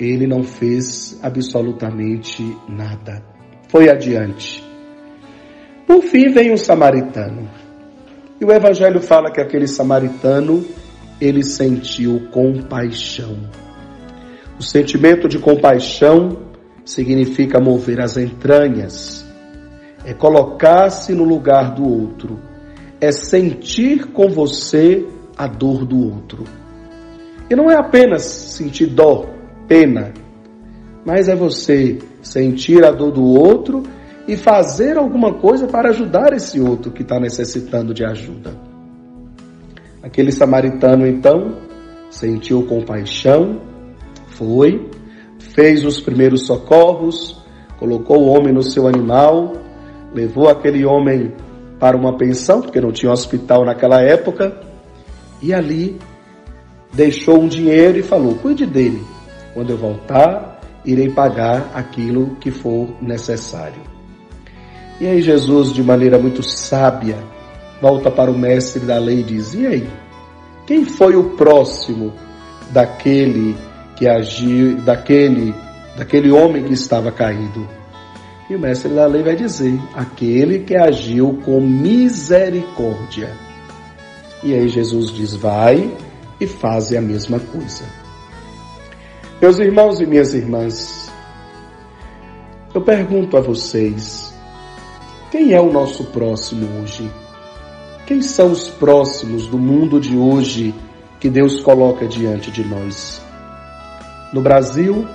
ele 0.00 0.26
não 0.26 0.42
fez 0.42 1.16
absolutamente 1.22 2.42
nada. 2.68 3.22
Foi 3.68 3.88
adiante. 3.88 4.65
Por 5.86 6.02
fim 6.02 6.32
vem 6.32 6.52
o 6.52 6.58
samaritano. 6.58 7.48
E 8.40 8.44
o 8.44 8.52
evangelho 8.52 9.00
fala 9.00 9.30
que 9.30 9.40
aquele 9.40 9.66
samaritano, 9.66 10.64
ele 11.20 11.42
sentiu 11.42 12.28
compaixão. 12.30 13.36
O 14.58 14.62
sentimento 14.62 15.28
de 15.28 15.38
compaixão 15.38 16.38
significa 16.84 17.60
mover 17.60 18.00
as 18.00 18.16
entranhas, 18.16 19.24
é 20.04 20.12
colocar-se 20.12 21.12
no 21.14 21.24
lugar 21.24 21.74
do 21.74 21.86
outro, 21.86 22.38
é 23.00 23.10
sentir 23.10 24.06
com 24.08 24.28
você 24.28 25.06
a 25.36 25.46
dor 25.46 25.84
do 25.84 25.98
outro. 25.98 26.44
E 27.50 27.54
não 27.54 27.70
é 27.70 27.76
apenas 27.76 28.22
sentir 28.22 28.86
dó, 28.86 29.26
pena, 29.68 30.12
mas 31.04 31.28
é 31.28 31.36
você 31.36 31.98
sentir 32.22 32.84
a 32.84 32.90
dor 32.90 33.12
do 33.12 33.24
outro 33.24 33.82
e 34.26 34.36
fazer 34.36 34.96
alguma 34.96 35.34
coisa 35.34 35.66
para 35.66 35.90
ajudar 35.90 36.32
esse 36.32 36.60
outro 36.60 36.90
que 36.90 37.02
está 37.02 37.20
necessitando 37.20 37.94
de 37.94 38.04
ajuda. 38.04 38.54
Aquele 40.02 40.32
samaritano 40.32 41.06
então 41.06 41.56
sentiu 42.10 42.66
compaixão, 42.66 43.60
foi, 44.28 44.90
fez 45.38 45.84
os 45.84 46.00
primeiros 46.00 46.46
socorros, 46.46 47.42
colocou 47.78 48.22
o 48.22 48.26
homem 48.26 48.52
no 48.52 48.62
seu 48.62 48.86
animal, 48.86 49.54
levou 50.14 50.48
aquele 50.48 50.84
homem 50.84 51.32
para 51.78 51.96
uma 51.96 52.16
pensão, 52.16 52.60
porque 52.62 52.80
não 52.80 52.92
tinha 52.92 53.12
hospital 53.12 53.64
naquela 53.64 54.00
época, 54.00 54.60
e 55.42 55.52
ali 55.52 55.98
deixou 56.92 57.40
um 57.40 57.48
dinheiro 57.48 57.98
e 57.98 58.02
falou: 58.02 58.34
cuide 58.36 58.66
dele. 58.66 59.02
Quando 59.54 59.70
eu 59.70 59.76
voltar, 59.76 60.60
irei 60.84 61.10
pagar 61.10 61.70
aquilo 61.74 62.36
que 62.36 62.50
for 62.50 62.88
necessário. 63.00 63.95
E 65.00 65.06
aí 65.06 65.20
Jesus, 65.20 65.72
de 65.72 65.82
maneira 65.82 66.18
muito 66.18 66.42
sábia, 66.42 67.18
volta 67.80 68.10
para 68.10 68.30
o 68.30 68.38
mestre 68.38 68.86
da 68.86 68.98
lei 68.98 69.20
e 69.20 69.24
diz: 69.24 69.54
E 69.54 69.66
aí? 69.66 69.88
Quem 70.66 70.84
foi 70.84 71.14
o 71.14 71.30
próximo 71.36 72.12
daquele 72.70 73.56
que 73.94 74.08
agiu, 74.08 74.76
daquele, 74.78 75.54
daquele 75.96 76.30
homem 76.30 76.64
que 76.64 76.72
estava 76.72 77.12
caído? 77.12 77.68
E 78.48 78.54
o 78.54 78.58
mestre 78.58 78.92
da 78.92 79.06
lei 79.06 79.22
vai 79.22 79.36
dizer: 79.36 79.78
aquele 79.94 80.60
que 80.60 80.76
agiu 80.76 81.40
com 81.44 81.60
misericórdia. 81.60 83.30
E 84.42 84.54
aí 84.54 84.68
Jesus 84.68 85.10
diz: 85.10 85.34
vai 85.34 85.90
e 86.40 86.46
faze 86.46 86.96
a 86.96 87.02
mesma 87.02 87.38
coisa. 87.38 87.84
Meus 89.40 89.58
irmãos 89.58 90.00
e 90.00 90.06
minhas 90.06 90.32
irmãs, 90.32 91.12
eu 92.74 92.80
pergunto 92.80 93.36
a 93.36 93.40
vocês: 93.40 94.35
quem 95.36 95.52
é 95.52 95.60
o 95.60 95.70
nosso 95.70 96.04
próximo 96.04 96.80
hoje? 96.80 97.10
Quem 98.06 98.22
são 98.22 98.52
os 98.52 98.70
próximos 98.70 99.46
do 99.46 99.58
mundo 99.58 100.00
de 100.00 100.16
hoje 100.16 100.74
que 101.20 101.28
Deus 101.28 101.60
coloca 101.60 102.06
diante 102.06 102.50
de 102.50 102.64
nós? 102.64 103.20
No 104.32 104.40
Brasil, 104.40 105.06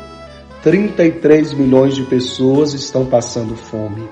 33 0.61 1.53
milhões 1.53 1.95
de 1.95 2.03
pessoas 2.03 2.75
estão 2.75 3.03
passando 3.03 3.55
fome. 3.55 4.07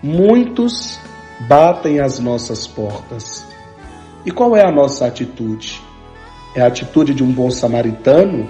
Muitos 0.00 1.00
batem 1.48 1.98
as 1.98 2.20
nossas 2.20 2.68
portas. 2.68 3.44
E 4.24 4.30
qual 4.30 4.56
é 4.56 4.64
a 4.64 4.70
nossa 4.70 5.08
atitude? 5.08 5.82
É 6.54 6.62
a 6.62 6.68
atitude 6.68 7.12
de 7.12 7.24
um 7.24 7.32
bom 7.32 7.50
samaritano? 7.50 8.48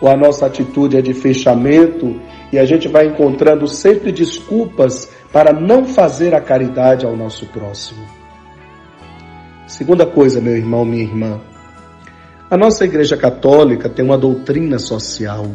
Ou 0.00 0.08
a 0.08 0.16
nossa 0.16 0.46
atitude 0.46 0.96
é 0.96 1.02
de 1.02 1.12
fechamento 1.12 2.20
e 2.52 2.58
a 2.60 2.64
gente 2.64 2.86
vai 2.86 3.06
encontrando 3.06 3.66
sempre 3.66 4.12
desculpas 4.12 5.10
para 5.32 5.52
não 5.52 5.84
fazer 5.84 6.34
a 6.34 6.40
caridade 6.40 7.06
ao 7.06 7.16
nosso 7.16 7.46
próximo. 7.46 8.04
Segunda 9.66 10.04
coisa, 10.04 10.40
meu 10.40 10.56
irmão, 10.56 10.84
minha 10.84 11.02
irmã. 11.02 11.40
A 12.50 12.56
nossa 12.56 12.84
Igreja 12.84 13.16
Católica 13.16 13.88
tem 13.88 14.04
uma 14.04 14.18
doutrina 14.18 14.78
social. 14.78 15.46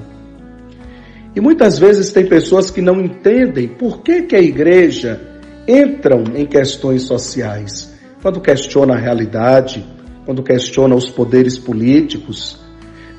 E 1.35 1.39
muitas 1.39 1.77
vezes 1.77 2.11
tem 2.11 2.25
pessoas 2.25 2.71
que 2.71 2.81
não 2.81 2.99
entendem 2.99 3.67
por 3.67 4.01
que, 4.01 4.23
que 4.23 4.35
a 4.35 4.41
igreja 4.41 5.21
entram 5.67 6.23
em 6.35 6.47
questões 6.47 7.03
sociais. 7.03 7.93
Quando 8.23 8.41
questiona 8.41 8.95
a 8.95 8.97
realidade, 8.97 9.85
quando 10.25 10.41
questiona 10.41 10.95
os 10.95 11.11
poderes 11.11 11.59
políticos, 11.59 12.59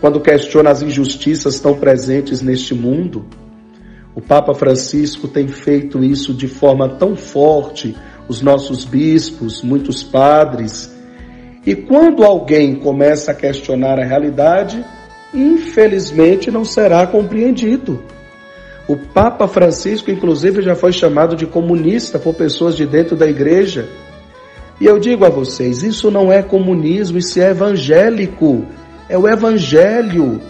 quando 0.00 0.20
questiona 0.20 0.70
as 0.70 0.82
injustiças 0.82 1.60
tão 1.60 1.74
presentes 1.78 2.42
neste 2.42 2.74
mundo. 2.74 3.24
O 4.18 4.20
Papa 4.20 4.52
Francisco 4.52 5.28
tem 5.28 5.46
feito 5.46 6.02
isso 6.02 6.34
de 6.34 6.48
forma 6.48 6.88
tão 6.88 7.14
forte, 7.14 7.96
os 8.26 8.42
nossos 8.42 8.84
bispos, 8.84 9.62
muitos 9.62 10.02
padres. 10.02 10.92
E 11.64 11.76
quando 11.76 12.25
alguém 12.25 12.75
começa 12.75 13.30
a 13.30 13.34
questionar 13.34 13.96
a 13.96 14.04
realidade, 14.04 14.84
infelizmente 15.32 16.50
não 16.50 16.64
será 16.64 17.06
compreendido. 17.06 18.02
O 18.88 18.96
Papa 18.96 19.46
Francisco, 19.46 20.10
inclusive, 20.10 20.62
já 20.62 20.75
foi 20.75 20.92
chamado 20.92 21.37
de 21.37 21.46
comunista 21.46 22.18
por 22.18 22.34
pessoas 22.34 22.76
de 22.76 22.84
dentro 22.87 23.14
da 23.14 23.28
igreja. 23.28 23.88
E 24.80 24.87
eu 24.87 24.98
digo 24.98 25.26
a 25.26 25.30
vocês: 25.30 25.84
isso 25.84 26.10
não 26.10 26.32
é 26.32 26.42
comunismo, 26.42 27.18
isso 27.18 27.40
é 27.40 27.50
evangélico. 27.50 28.66
É 29.08 29.16
o 29.16 29.28
evangelho. 29.28 30.40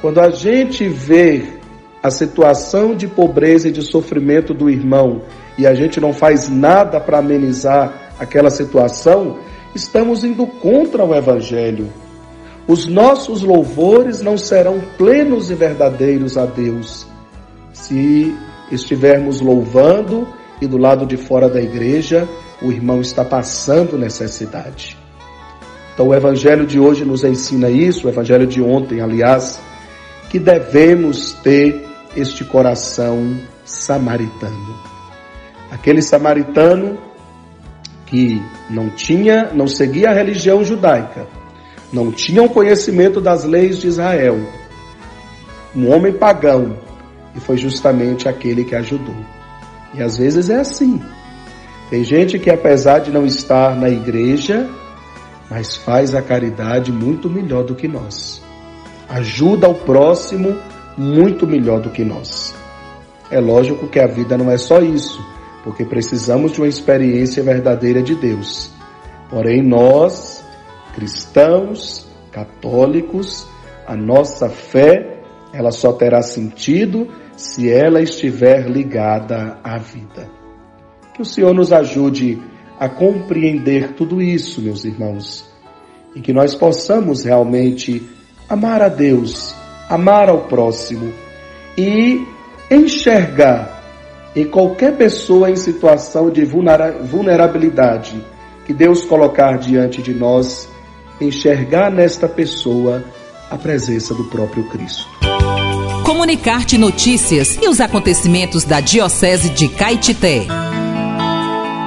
Quando 0.00 0.20
a 0.20 0.30
gente 0.30 0.88
vê 0.88 1.63
a 2.04 2.10
situação 2.10 2.94
de 2.94 3.08
pobreza 3.08 3.70
e 3.70 3.72
de 3.72 3.80
sofrimento 3.80 4.52
do 4.52 4.68
irmão 4.68 5.22
e 5.56 5.66
a 5.66 5.72
gente 5.72 5.98
não 5.98 6.12
faz 6.12 6.50
nada 6.50 7.00
para 7.00 7.16
amenizar 7.16 8.12
aquela 8.18 8.50
situação, 8.50 9.38
estamos 9.74 10.22
indo 10.22 10.46
contra 10.46 11.02
o 11.02 11.14
Evangelho. 11.14 11.90
Os 12.68 12.86
nossos 12.86 13.42
louvores 13.42 14.20
não 14.20 14.36
serão 14.36 14.82
plenos 14.98 15.50
e 15.50 15.54
verdadeiros 15.54 16.36
a 16.36 16.44
Deus 16.44 17.06
se 17.72 18.36
estivermos 18.70 19.40
louvando 19.40 20.28
e 20.60 20.66
do 20.66 20.76
lado 20.76 21.06
de 21.06 21.16
fora 21.16 21.48
da 21.48 21.60
igreja 21.60 22.28
o 22.60 22.70
irmão 22.70 23.00
está 23.00 23.24
passando 23.24 23.96
necessidade. 23.96 24.94
Então 25.94 26.08
o 26.08 26.14
Evangelho 26.14 26.66
de 26.66 26.78
hoje 26.78 27.02
nos 27.02 27.24
ensina 27.24 27.70
isso, 27.70 28.06
o 28.06 28.10
Evangelho 28.10 28.46
de 28.46 28.60
ontem, 28.60 29.00
aliás, 29.00 29.58
que 30.28 30.38
devemos 30.38 31.32
ter 31.42 31.83
este 32.16 32.44
coração 32.44 33.38
samaritano. 33.64 34.78
Aquele 35.70 36.02
samaritano 36.02 36.98
que 38.06 38.40
não 38.70 38.90
tinha, 38.90 39.50
não 39.52 39.66
seguia 39.66 40.10
a 40.10 40.14
religião 40.14 40.64
judaica, 40.64 41.26
não 41.92 42.12
tinha 42.12 42.42
o 42.42 42.48
conhecimento 42.48 43.20
das 43.20 43.44
leis 43.44 43.78
de 43.78 43.88
Israel, 43.88 44.38
um 45.74 45.90
homem 45.90 46.12
pagão, 46.12 46.76
e 47.34 47.40
foi 47.40 47.56
justamente 47.56 48.28
aquele 48.28 48.64
que 48.64 48.74
ajudou. 48.74 49.16
E 49.94 50.02
às 50.02 50.16
vezes 50.16 50.50
é 50.50 50.56
assim. 50.56 51.00
Tem 51.90 52.04
gente 52.04 52.38
que 52.38 52.50
apesar 52.50 53.00
de 53.00 53.10
não 53.10 53.26
estar 53.26 53.76
na 53.76 53.88
igreja, 53.88 54.68
mas 55.50 55.76
faz 55.76 56.14
a 56.14 56.22
caridade 56.22 56.90
muito 56.90 57.28
melhor 57.28 57.64
do 57.64 57.74
que 57.74 57.86
nós. 57.86 58.42
Ajuda 59.08 59.68
o 59.68 59.74
próximo 59.74 60.56
muito 60.96 61.46
melhor 61.46 61.80
do 61.80 61.90
que 61.90 62.04
nós. 62.04 62.54
É 63.30 63.40
lógico 63.40 63.88
que 63.88 63.98
a 63.98 64.06
vida 64.06 64.36
não 64.36 64.50
é 64.50 64.56
só 64.56 64.80
isso, 64.80 65.20
porque 65.62 65.84
precisamos 65.84 66.52
de 66.52 66.60
uma 66.60 66.68
experiência 66.68 67.42
verdadeira 67.42 68.02
de 68.02 68.14
Deus. 68.14 68.70
Porém, 69.30 69.62
nós, 69.62 70.44
cristãos, 70.94 72.06
católicos, 72.30 73.46
a 73.86 73.96
nossa 73.96 74.48
fé, 74.48 75.20
ela 75.52 75.72
só 75.72 75.92
terá 75.92 76.22
sentido 76.22 77.08
se 77.36 77.70
ela 77.70 78.00
estiver 78.00 78.68
ligada 78.68 79.58
à 79.64 79.78
vida. 79.78 80.30
Que 81.14 81.22
o 81.22 81.24
Senhor 81.24 81.54
nos 81.54 81.72
ajude 81.72 82.40
a 82.78 82.88
compreender 82.88 83.94
tudo 83.94 84.20
isso, 84.20 84.60
meus 84.60 84.84
irmãos, 84.84 85.48
e 86.14 86.20
que 86.20 86.32
nós 86.32 86.54
possamos 86.54 87.24
realmente 87.24 88.02
amar 88.48 88.82
a 88.82 88.88
Deus 88.88 89.54
amar 89.88 90.28
ao 90.28 90.42
próximo 90.42 91.12
e 91.76 92.26
enxergar 92.70 93.82
em 94.34 94.44
qualquer 94.44 94.96
pessoa 94.96 95.50
em 95.50 95.56
situação 95.56 96.30
de 96.30 96.44
vulnerabilidade 96.44 98.24
que 98.64 98.72
Deus 98.72 99.04
colocar 99.04 99.58
diante 99.58 100.02
de 100.02 100.12
nós, 100.12 100.68
enxergar 101.20 101.90
nesta 101.90 102.26
pessoa 102.26 103.04
a 103.50 103.56
presença 103.56 104.14
do 104.14 104.24
próprio 104.24 104.64
Cristo. 104.68 105.06
Comunicar-te 106.04 106.76
notícias 106.78 107.58
e 107.62 107.68
os 107.68 107.80
acontecimentos 107.80 108.64
da 108.64 108.80
Diocese 108.80 109.50
de 109.50 109.68
Caetité. 109.68 110.46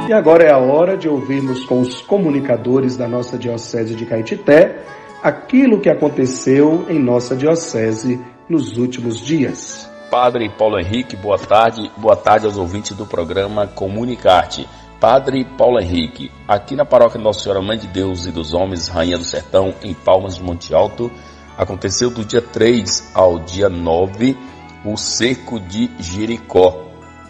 E 0.07 0.13
agora 0.13 0.43
é 0.43 0.51
a 0.51 0.57
hora 0.57 0.95
de 0.95 1.09
ouvirmos 1.09 1.65
com 1.65 1.81
os 1.81 2.01
comunicadores 2.01 2.95
da 2.95 3.07
nossa 3.07 3.37
Diocese 3.37 3.93
de 3.93 4.05
Caetité 4.05 4.83
aquilo 5.21 5.79
que 5.79 5.89
aconteceu 5.89 6.85
em 6.89 6.99
nossa 6.99 7.35
diocese 7.35 8.19
nos 8.49 8.77
últimos 8.77 9.19
dias. 9.19 9.89
Padre 10.09 10.49
Paulo 10.49 10.79
Henrique, 10.79 11.15
boa 11.15 11.37
tarde. 11.37 11.91
Boa 11.97 12.15
tarde 12.15 12.45
aos 12.45 12.57
ouvintes 12.57 12.95
do 12.95 13.05
programa 13.05 13.67
Comunicarte. 13.67 14.67
Padre 14.99 15.45
Paulo 15.57 15.79
Henrique, 15.79 16.31
aqui 16.47 16.75
na 16.75 16.83
paróquia 16.83 17.21
Nossa 17.21 17.41
Senhora 17.41 17.61
Mãe 17.61 17.77
de 17.77 17.87
Deus 17.87 18.25
e 18.25 18.31
dos 18.31 18.53
Homens, 18.53 18.87
Rainha 18.87 19.17
do 19.17 19.23
Sertão, 19.23 19.75
em 19.83 19.93
Palmas 19.93 20.37
do 20.37 20.43
Monte 20.43 20.73
Alto, 20.73 21.11
aconteceu 21.55 22.09
do 22.09 22.25
dia 22.25 22.41
3 22.41 23.11
ao 23.13 23.37
dia 23.37 23.69
9 23.69 24.35
o 24.83 24.97
cerco 24.97 25.59
de 25.59 25.91
Jericó. 25.99 26.85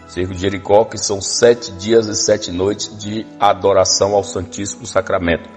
Cerco 0.06 0.32
de 0.32 0.40
Jericó, 0.40 0.84
que 0.84 0.96
são 0.96 1.20
sete 1.20 1.72
dias 1.72 2.06
e 2.06 2.14
sete 2.14 2.50
noites 2.50 2.96
de 2.96 3.26
adoração 3.38 4.14
ao 4.14 4.24
Santíssimo 4.24 4.86
Sacramento. 4.86 5.50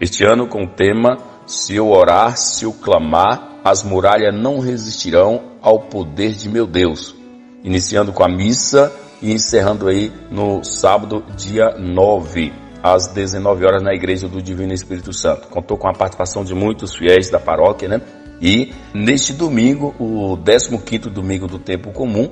Este 0.00 0.24
ano 0.24 0.46
com 0.46 0.62
o 0.62 0.68
tema 0.68 1.18
se 1.46 1.74
eu 1.74 1.90
orar, 1.90 2.36
se 2.36 2.64
eu 2.64 2.72
clamar, 2.72 3.60
as 3.64 3.82
muralhas 3.82 4.34
não 4.34 4.58
resistirão 4.58 5.52
ao 5.60 5.80
poder 5.80 6.32
de 6.32 6.48
meu 6.48 6.66
Deus. 6.66 7.14
Iniciando 7.62 8.12
com 8.12 8.24
a 8.24 8.28
missa 8.28 8.92
e 9.20 9.32
encerrando 9.32 9.88
aí 9.88 10.12
no 10.30 10.64
sábado, 10.64 11.24
dia 11.36 11.76
9, 11.78 12.52
às 12.82 13.06
19 13.08 13.64
horas 13.64 13.82
na 13.82 13.94
Igreja 13.94 14.28
do 14.28 14.42
Divino 14.42 14.72
Espírito 14.72 15.12
Santo. 15.12 15.48
Contou 15.48 15.76
com 15.76 15.88
a 15.88 15.92
participação 15.92 16.44
de 16.44 16.54
muitos 16.54 16.94
fiéis 16.94 17.30
da 17.30 17.38
paróquia, 17.38 17.88
né? 17.88 18.00
E 18.40 18.72
neste 18.92 19.32
domingo, 19.32 19.94
o 20.00 20.36
15º 20.36 21.08
domingo 21.08 21.46
do 21.46 21.60
tempo 21.60 21.92
comum, 21.92 22.28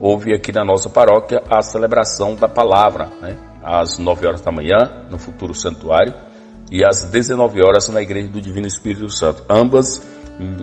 houve 0.00 0.34
aqui 0.34 0.50
na 0.50 0.64
nossa 0.64 0.90
paróquia 0.90 1.40
a 1.48 1.62
celebração 1.62 2.34
da 2.34 2.48
palavra, 2.48 3.08
né? 3.20 3.38
Às 3.62 3.98
9 3.98 4.26
horas 4.26 4.40
da 4.40 4.50
manhã, 4.50 5.06
no 5.08 5.18
futuro 5.18 5.54
santuário 5.54 6.31
e 6.72 6.82
às 6.82 7.04
19 7.04 7.60
horas 7.62 7.90
na 7.90 8.00
Igreja 8.00 8.28
do 8.28 8.40
Divino 8.40 8.66
Espírito 8.66 9.10
Santo. 9.10 9.44
Ambas 9.46 10.02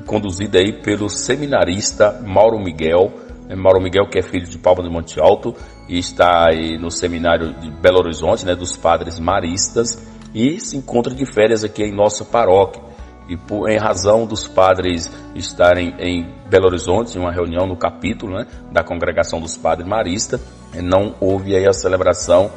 conduzida 0.07 0.57
aí 0.57 0.73
pelo 0.81 1.07
seminarista 1.07 2.19
Mauro 2.25 2.57
Miguel. 2.59 3.13
Né, 3.47 3.55
Mauro 3.55 3.79
Miguel, 3.79 4.09
que 4.09 4.17
é 4.17 4.23
filho 4.23 4.47
de 4.47 4.57
Palma 4.57 4.81
de 4.81 4.89
Monte 4.89 5.19
Alto 5.21 5.53
e 5.87 5.99
está 5.99 6.47
aí 6.49 6.79
no 6.79 6.89
seminário 6.89 7.53
de 7.53 7.69
Belo 7.69 7.99
Horizonte, 7.99 8.43
né, 8.43 8.55
dos 8.55 8.75
padres 8.75 9.19
maristas, 9.19 10.03
e 10.33 10.59
se 10.59 10.75
encontra 10.77 11.13
de 11.13 11.25
férias 11.27 11.63
aqui 11.63 11.83
em 11.83 11.95
nossa 11.95 12.25
paróquia. 12.25 12.81
E 13.29 13.37
por, 13.37 13.69
em 13.69 13.77
razão 13.77 14.25
dos 14.25 14.47
padres 14.47 15.11
estarem 15.35 15.93
em 15.99 16.27
Belo 16.49 16.65
Horizonte, 16.65 17.15
em 17.15 17.21
uma 17.21 17.31
reunião 17.31 17.67
no 17.67 17.77
capítulo 17.77 18.33
né, 18.33 18.47
da 18.71 18.83
congregação 18.83 19.39
dos 19.39 19.55
padres 19.55 19.87
maristas, 19.87 20.41
não 20.73 21.13
houve 21.19 21.55
aí 21.55 21.67
a 21.67 21.73
celebração 21.73 22.51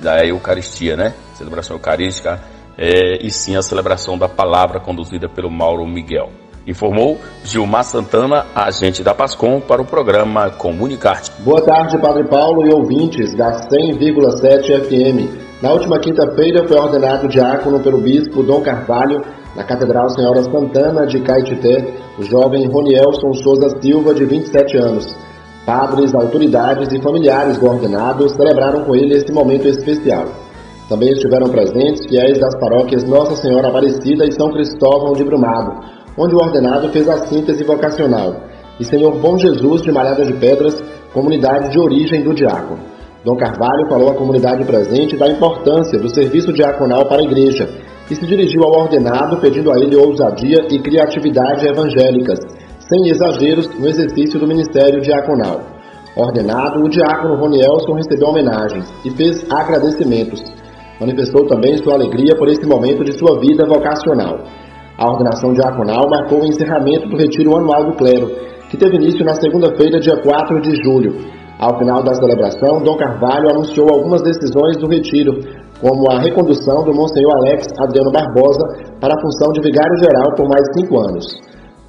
da 0.00 0.24
Eucaristia, 0.24 0.96
né? 0.96 1.14
Celebração 1.34 1.76
eucarística, 1.76 2.40
é, 2.76 3.24
e 3.24 3.30
sim 3.30 3.56
a 3.56 3.62
celebração 3.62 4.16
da 4.16 4.28
palavra 4.28 4.80
conduzida 4.80 5.28
pelo 5.28 5.50
Mauro 5.50 5.86
Miguel. 5.86 6.30
Informou 6.66 7.18
Gilmar 7.44 7.82
Santana, 7.82 8.46
agente 8.54 9.02
da 9.02 9.12
Pascom, 9.12 9.60
para 9.60 9.82
o 9.82 9.84
programa 9.84 10.48
Comunicarte. 10.50 11.32
Boa 11.40 11.60
tarde, 11.60 11.98
Padre 11.98 12.24
Paulo 12.24 12.66
e 12.66 12.72
ouvintes 12.72 13.34
da 13.34 13.50
100,7 13.68 14.84
FM. 14.84 15.42
Na 15.60 15.72
última 15.72 15.98
quinta-feira 15.98 16.66
foi 16.66 16.76
ordenado 16.76 17.28
diácono 17.28 17.80
pelo 17.80 17.98
bispo 17.98 18.42
Dom 18.42 18.60
Carvalho, 18.62 19.22
na 19.56 19.64
Catedral 19.64 20.08
Senhora 20.10 20.42
Santana 20.44 21.06
de 21.06 21.20
Caetité, 21.20 21.94
o 22.18 22.22
jovem 22.22 22.66
Ronielson 22.68 23.32
Souza 23.34 23.68
Silva, 23.80 24.14
de 24.14 24.24
27 24.24 24.76
anos. 24.78 25.16
Padres, 25.66 26.14
autoridades 26.14 26.92
e 26.92 27.00
familiares 27.00 27.58
do 27.58 27.66
ordenado 27.66 28.28
celebraram 28.28 28.84
com 28.84 28.94
ele 28.94 29.16
este 29.16 29.32
momento 29.32 29.68
especial. 29.68 30.26
Também 30.92 31.10
estiveram 31.10 31.48
presentes 31.48 32.04
fiéis 32.04 32.38
das 32.38 32.54
paróquias 32.60 33.02
Nossa 33.04 33.34
Senhora 33.36 33.68
Aparecida 33.68 34.26
e 34.26 34.32
São 34.32 34.52
Cristóvão 34.52 35.14
de 35.14 35.24
Brumado, 35.24 35.80
onde 36.18 36.34
o 36.34 36.38
ordenado 36.38 36.90
fez 36.90 37.08
a 37.08 37.16
síntese 37.28 37.64
vocacional, 37.64 38.42
e 38.78 38.84
Senhor 38.84 39.18
Bom 39.18 39.38
Jesus 39.38 39.80
de 39.80 39.90
Malhada 39.90 40.22
de 40.22 40.34
Pedras, 40.34 40.84
comunidade 41.14 41.70
de 41.70 41.80
origem 41.80 42.22
do 42.22 42.34
diácono. 42.34 42.80
Dom 43.24 43.34
Carvalho 43.36 43.88
falou 43.88 44.10
à 44.10 44.14
comunidade 44.14 44.66
presente 44.66 45.16
da 45.16 45.28
importância 45.28 45.98
do 45.98 46.10
serviço 46.10 46.52
diaconal 46.52 47.06
para 47.06 47.22
a 47.22 47.24
igreja 47.24 47.70
e 48.10 48.14
se 48.14 48.26
dirigiu 48.26 48.62
ao 48.62 48.82
ordenado 48.82 49.40
pedindo 49.40 49.72
a 49.72 49.78
ele 49.78 49.96
ousadia 49.96 50.66
e 50.70 50.78
criatividade 50.78 51.66
evangélicas, 51.66 52.38
sem 52.80 53.08
exageros 53.08 53.66
no 53.80 53.88
exercício 53.88 54.38
do 54.38 54.46
ministério 54.46 55.00
diaconal. 55.00 55.58
Ordenado, 56.14 56.84
o 56.84 56.90
diácono 56.90 57.36
Ronielson 57.36 57.94
recebeu 57.94 58.28
homenagens 58.28 58.92
e 59.06 59.10
fez 59.10 59.42
agradecimentos. 59.50 60.44
Manifestou 61.00 61.46
também 61.46 61.76
sua 61.78 61.94
alegria 61.94 62.36
por 62.38 62.48
esse 62.48 62.66
momento 62.66 63.04
de 63.04 63.18
sua 63.18 63.38
vida 63.40 63.66
vocacional. 63.66 64.38
A 64.98 65.10
ordenação 65.10 65.52
diaconal 65.52 66.08
marcou 66.08 66.42
o 66.42 66.46
encerramento 66.46 67.08
do 67.08 67.16
retiro 67.16 67.56
anual 67.56 67.86
do 67.86 67.96
clero, 67.96 68.30
que 68.70 68.76
teve 68.76 68.96
início 68.96 69.24
na 69.24 69.34
segunda-feira, 69.34 69.98
dia 69.98 70.16
4 70.22 70.60
de 70.60 70.76
julho. 70.84 71.16
Ao 71.58 71.78
final 71.78 72.02
da 72.02 72.14
celebração, 72.14 72.82
Dom 72.82 72.96
Carvalho 72.96 73.50
anunciou 73.50 73.88
algumas 73.92 74.22
decisões 74.22 74.76
do 74.78 74.88
retiro, 74.88 75.32
como 75.80 76.10
a 76.10 76.20
recondução 76.20 76.84
do 76.84 76.94
Monsenhor 76.94 77.32
Alex 77.38 77.66
Adriano 77.78 78.10
Barbosa 78.10 78.64
para 79.00 79.14
a 79.14 79.20
função 79.20 79.52
de 79.52 79.60
vigário-geral 79.60 80.34
por 80.36 80.48
mais 80.48 80.62
cinco 80.78 80.98
anos. 80.98 81.26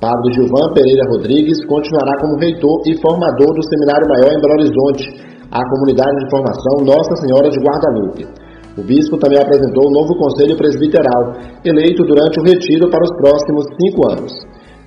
Padre 0.01 0.33
Gilvan 0.33 0.73
Pereira 0.73 1.07
Rodrigues 1.09 1.63
continuará 1.65 2.11
como 2.19 2.37
reitor 2.37 2.81
e 2.85 2.99
formador 2.99 3.53
do 3.53 3.63
Seminário 3.63 4.09
Maior 4.09 4.33
em 4.33 4.41
Belo 4.41 4.53
Horizonte, 4.59 5.05
a 5.49 5.61
comunidade 5.69 6.17
de 6.17 6.29
formação 6.29 6.75
Nossa 6.83 7.15
Senhora 7.21 7.49
de 7.49 7.59
Guadalupe. 7.59 8.42
O 8.75 8.81
bispo 8.81 9.17
também 9.17 9.39
apresentou 9.39 9.87
o 9.87 9.91
novo 9.91 10.15
conselho 10.15 10.57
presbiteral, 10.57 11.33
eleito 11.63 12.03
durante 12.05 12.39
o 12.39 12.43
retiro 12.43 12.89
para 12.89 13.03
os 13.03 13.15
próximos 13.17 13.65
cinco 13.79 14.09
anos. 14.09 14.33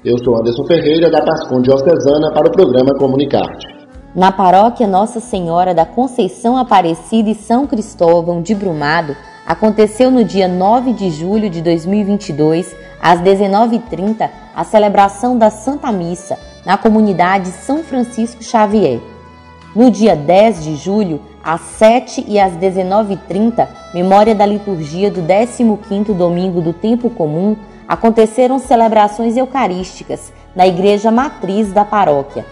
Eu 0.05 0.19
sou 0.25 0.37
Anderson 0.37 0.65
Ferreira, 0.65 1.09
da 1.09 1.23
Pascom 1.23 1.61
Diocesana, 1.61 2.33
para 2.33 2.49
o 2.49 2.53
programa 2.53 2.91
Comunicarte. 2.99 3.67
Na 4.13 4.33
paróquia 4.33 4.89
Nossa 4.89 5.21
Senhora 5.21 5.73
da 5.73 5.85
Conceição 5.85 6.57
Aparecida 6.57 7.31
e 7.31 7.35
São 7.35 7.65
Cristóvão 7.65 8.43
de 8.43 8.57
Brumado, 8.57 9.15
aconteceu 9.47 10.11
no 10.11 10.25
dia 10.25 10.49
9 10.49 10.93
de 10.93 11.11
julho 11.11 11.49
de 11.49 11.63
2022, 11.63 12.75
às 13.01 13.21
19h30, 13.21 14.29
a 14.55 14.65
celebração 14.65 15.39
da 15.39 15.49
Santa 15.49 15.93
Missa 15.93 16.37
na 16.65 16.77
comunidade 16.77 17.49
São 17.49 17.85
Francisco 17.85 18.43
Xavier. 18.43 19.01
No 19.77 19.91
dia 19.91 20.17
10 20.17 20.65
de 20.65 20.75
julho, 20.75 21.21
às 21.45 21.61
7 21.61 22.25
e 22.27 22.41
às 22.41 22.55
19h30, 22.55 23.69
memória 23.93 24.35
da 24.35 24.47
liturgia 24.47 25.11
do 25.11 25.21
15º 25.21 26.15
domingo 26.15 26.63
do 26.63 26.73
tempo 26.73 27.11
comum, 27.11 27.55
aconteceram 27.87 28.59
celebrações 28.59 29.37
eucarísticas 29.37 30.33
na 30.55 30.67
igreja 30.67 31.11
matriz 31.11 31.75
da 31.75 31.85
paróquia. 31.85 32.47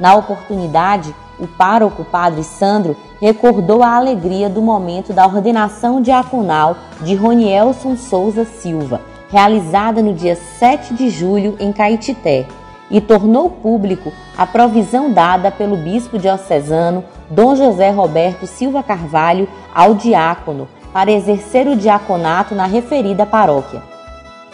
Na 0.00 0.14
oportunidade, 0.14 1.14
o 1.38 1.46
pároco 1.46 2.02
Padre 2.02 2.42
Sandro 2.42 2.96
recordou 3.20 3.82
a 3.82 3.96
alegria 3.96 4.48
do 4.48 4.62
momento 4.62 5.12
da 5.12 5.26
ordenação 5.26 6.00
diaconal 6.00 6.78
de 7.02 7.14
Ronielson 7.14 7.94
Souza 7.94 8.46
Silva, 8.46 9.02
realizada 9.28 10.00
no 10.00 10.14
dia 10.14 10.34
7 10.34 10.94
de 10.94 11.10
julho 11.10 11.56
em 11.60 11.74
Caetité, 11.74 12.46
e 12.90 13.00
tornou 13.00 13.48
público 13.48 14.12
a 14.36 14.46
provisão 14.46 15.10
dada 15.12 15.50
pelo 15.50 15.76
bispo 15.76 16.18
diocesano 16.18 17.04
Dom 17.30 17.54
José 17.54 17.90
Roberto 17.90 18.46
Silva 18.46 18.82
Carvalho 18.82 19.48
ao 19.74 19.94
diácono 19.94 20.68
para 20.92 21.12
exercer 21.12 21.68
o 21.68 21.76
diaconato 21.76 22.54
na 22.54 22.66
referida 22.66 23.24
paróquia. 23.24 23.82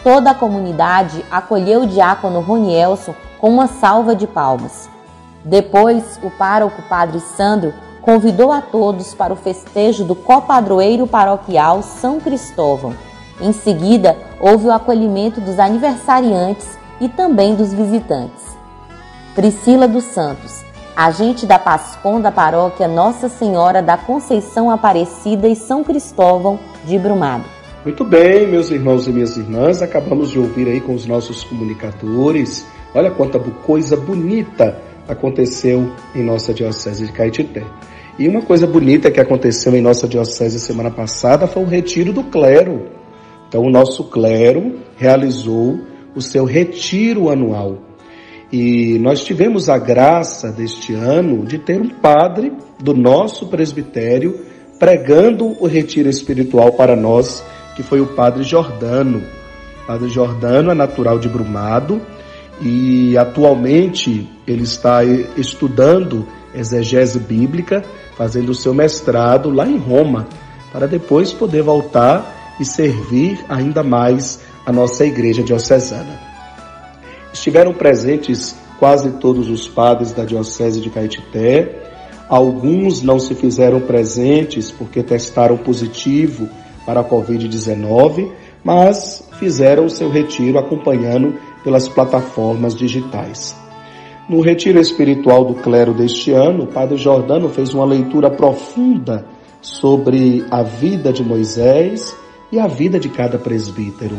Toda 0.03 0.31
a 0.31 0.35
comunidade 0.35 1.25
acolheu 1.31 1.81
o 1.81 1.87
diácono 1.87 2.39
Ronielson 2.39 3.15
com 3.39 3.49
uma 3.49 3.67
salva 3.67 4.15
de 4.15 4.27
palmas. 4.27 4.89
Depois, 5.43 6.19
o 6.23 6.29
pároco 6.29 6.81
Padre 6.83 7.19
Sandro 7.19 7.73
convidou 8.01 8.51
a 8.51 8.61
todos 8.61 9.13
para 9.13 9.33
o 9.33 9.35
festejo 9.35 10.05
do 10.05 10.15
copadroeiro 10.15 11.07
paroquial 11.07 11.81
São 11.81 12.19
Cristóvão. 12.19 12.93
Em 13.41 13.51
seguida, 13.51 14.17
houve 14.39 14.67
o 14.67 14.71
acolhimento 14.71 15.41
dos 15.41 15.59
aniversariantes 15.59 16.77
e 16.99 17.09
também 17.09 17.55
dos 17.55 17.73
visitantes. 17.73 18.57
Priscila 19.35 19.87
dos 19.87 20.03
Santos, 20.05 20.63
agente 20.95 21.45
da 21.45 21.59
Pascom 21.59 22.19
da 22.19 22.31
paróquia 22.31 22.87
Nossa 22.87 23.29
Senhora 23.29 23.81
da 23.81 23.97
Conceição 23.97 24.71
Aparecida 24.71 25.47
e 25.47 25.55
São 25.55 25.83
Cristóvão 25.83 26.59
de 26.85 26.97
Brumado. 26.97 27.45
Muito 27.83 28.03
bem, 28.03 28.47
meus 28.47 28.71
irmãos 28.71 29.07
e 29.07 29.11
minhas 29.11 29.37
irmãs, 29.37 29.81
acabamos 29.81 30.31
de 30.31 30.39
ouvir 30.39 30.67
aí 30.67 30.81
com 30.81 30.93
os 30.93 31.05
nossos 31.05 31.43
comunicadores. 31.43 32.65
Olha 32.93 33.11
quanta 33.11 33.39
coisa 33.39 33.95
bonita 33.95 34.81
aconteceu 35.07 35.89
em 36.15 36.23
nossa 36.23 36.53
diocese 36.53 37.05
de 37.05 37.11
Caetité. 37.11 37.63
E 38.19 38.27
uma 38.27 38.41
coisa 38.41 38.65
bonita 38.65 39.11
que 39.11 39.19
aconteceu 39.19 39.75
em 39.75 39.81
nossa 39.81 40.07
diocese 40.07 40.59
semana 40.59 40.89
passada 40.89 41.45
foi 41.45 41.63
o 41.63 41.67
retiro 41.67 42.11
do 42.11 42.23
clero. 42.23 42.87
Então 43.47 43.61
o 43.61 43.69
nosso 43.69 44.05
clero 44.05 44.79
realizou 44.97 45.79
o 46.17 46.21
seu 46.21 46.45
retiro 46.45 47.29
anual. 47.29 47.77
E 48.51 48.97
nós 48.99 49.23
tivemos 49.23 49.69
a 49.69 49.77
graça 49.77 50.51
deste 50.51 50.93
ano 50.93 51.45
de 51.45 51.59
ter 51.59 51.79
um 51.79 51.89
padre 51.89 52.51
do 52.79 52.95
nosso 52.95 53.45
presbitério 53.45 54.39
pregando 54.79 55.55
o 55.61 55.67
retiro 55.67 56.09
espiritual 56.09 56.71
para 56.71 56.95
nós, 56.95 57.43
que 57.75 57.83
foi 57.83 58.01
o 58.01 58.07
padre 58.07 58.43
Jordano. 58.43 59.21
O 59.83 59.85
padre 59.85 60.09
Jordano 60.09 60.71
é 60.71 60.73
natural 60.73 61.19
de 61.19 61.29
Brumado 61.29 62.01
e 62.59 63.15
atualmente 63.15 64.27
ele 64.47 64.63
está 64.63 65.03
estudando 65.03 66.25
exegese 66.55 67.19
bíblica, 67.19 67.83
fazendo 68.15 68.49
o 68.49 68.55
seu 68.55 68.73
mestrado 68.73 69.51
lá 69.51 69.67
em 69.67 69.77
Roma, 69.77 70.27
para 70.73 70.87
depois 70.87 71.31
poder 71.31 71.61
voltar 71.61 72.55
e 72.59 72.65
servir 72.65 73.39
ainda 73.47 73.83
mais 73.83 74.39
a 74.67 74.71
nossa 74.73 75.05
igreja 75.05 75.41
diocesana. 75.41 76.19
Estiveram 77.31 77.73
presentes 77.73 78.53
quase 78.77 79.11
todos 79.11 79.49
os 79.49 79.65
padres 79.65 80.11
da 80.11 80.25
diocese 80.25 80.81
de 80.81 80.89
Caetité. 80.89 81.83
Alguns 82.27 83.01
não 83.01 83.17
se 83.17 83.33
fizeram 83.33 83.79
presentes 83.79 84.69
porque 84.69 85.01
testaram 85.01 85.55
positivo 85.55 86.49
para 86.85 86.99
a 86.99 87.03
Covid-19, 87.03 88.29
mas 88.61 89.25
fizeram 89.39 89.85
o 89.85 89.89
seu 89.89 90.09
retiro 90.09 90.59
acompanhando 90.59 91.35
pelas 91.63 91.87
plataformas 91.87 92.75
digitais. 92.75 93.55
No 94.27 94.41
retiro 94.41 94.81
espiritual 94.81 95.45
do 95.45 95.53
clero 95.53 95.93
deste 95.93 96.31
ano, 96.31 96.65
o 96.65 96.67
padre 96.67 96.97
Jordano 96.97 97.47
fez 97.47 97.73
uma 97.73 97.85
leitura 97.85 98.29
profunda 98.29 99.25
sobre 99.61 100.45
a 100.51 100.61
vida 100.61 101.13
de 101.13 101.23
Moisés 101.23 102.13
e 102.51 102.59
a 102.59 102.67
vida 102.67 102.99
de 102.99 103.07
cada 103.07 103.37
presbítero. 103.37 104.17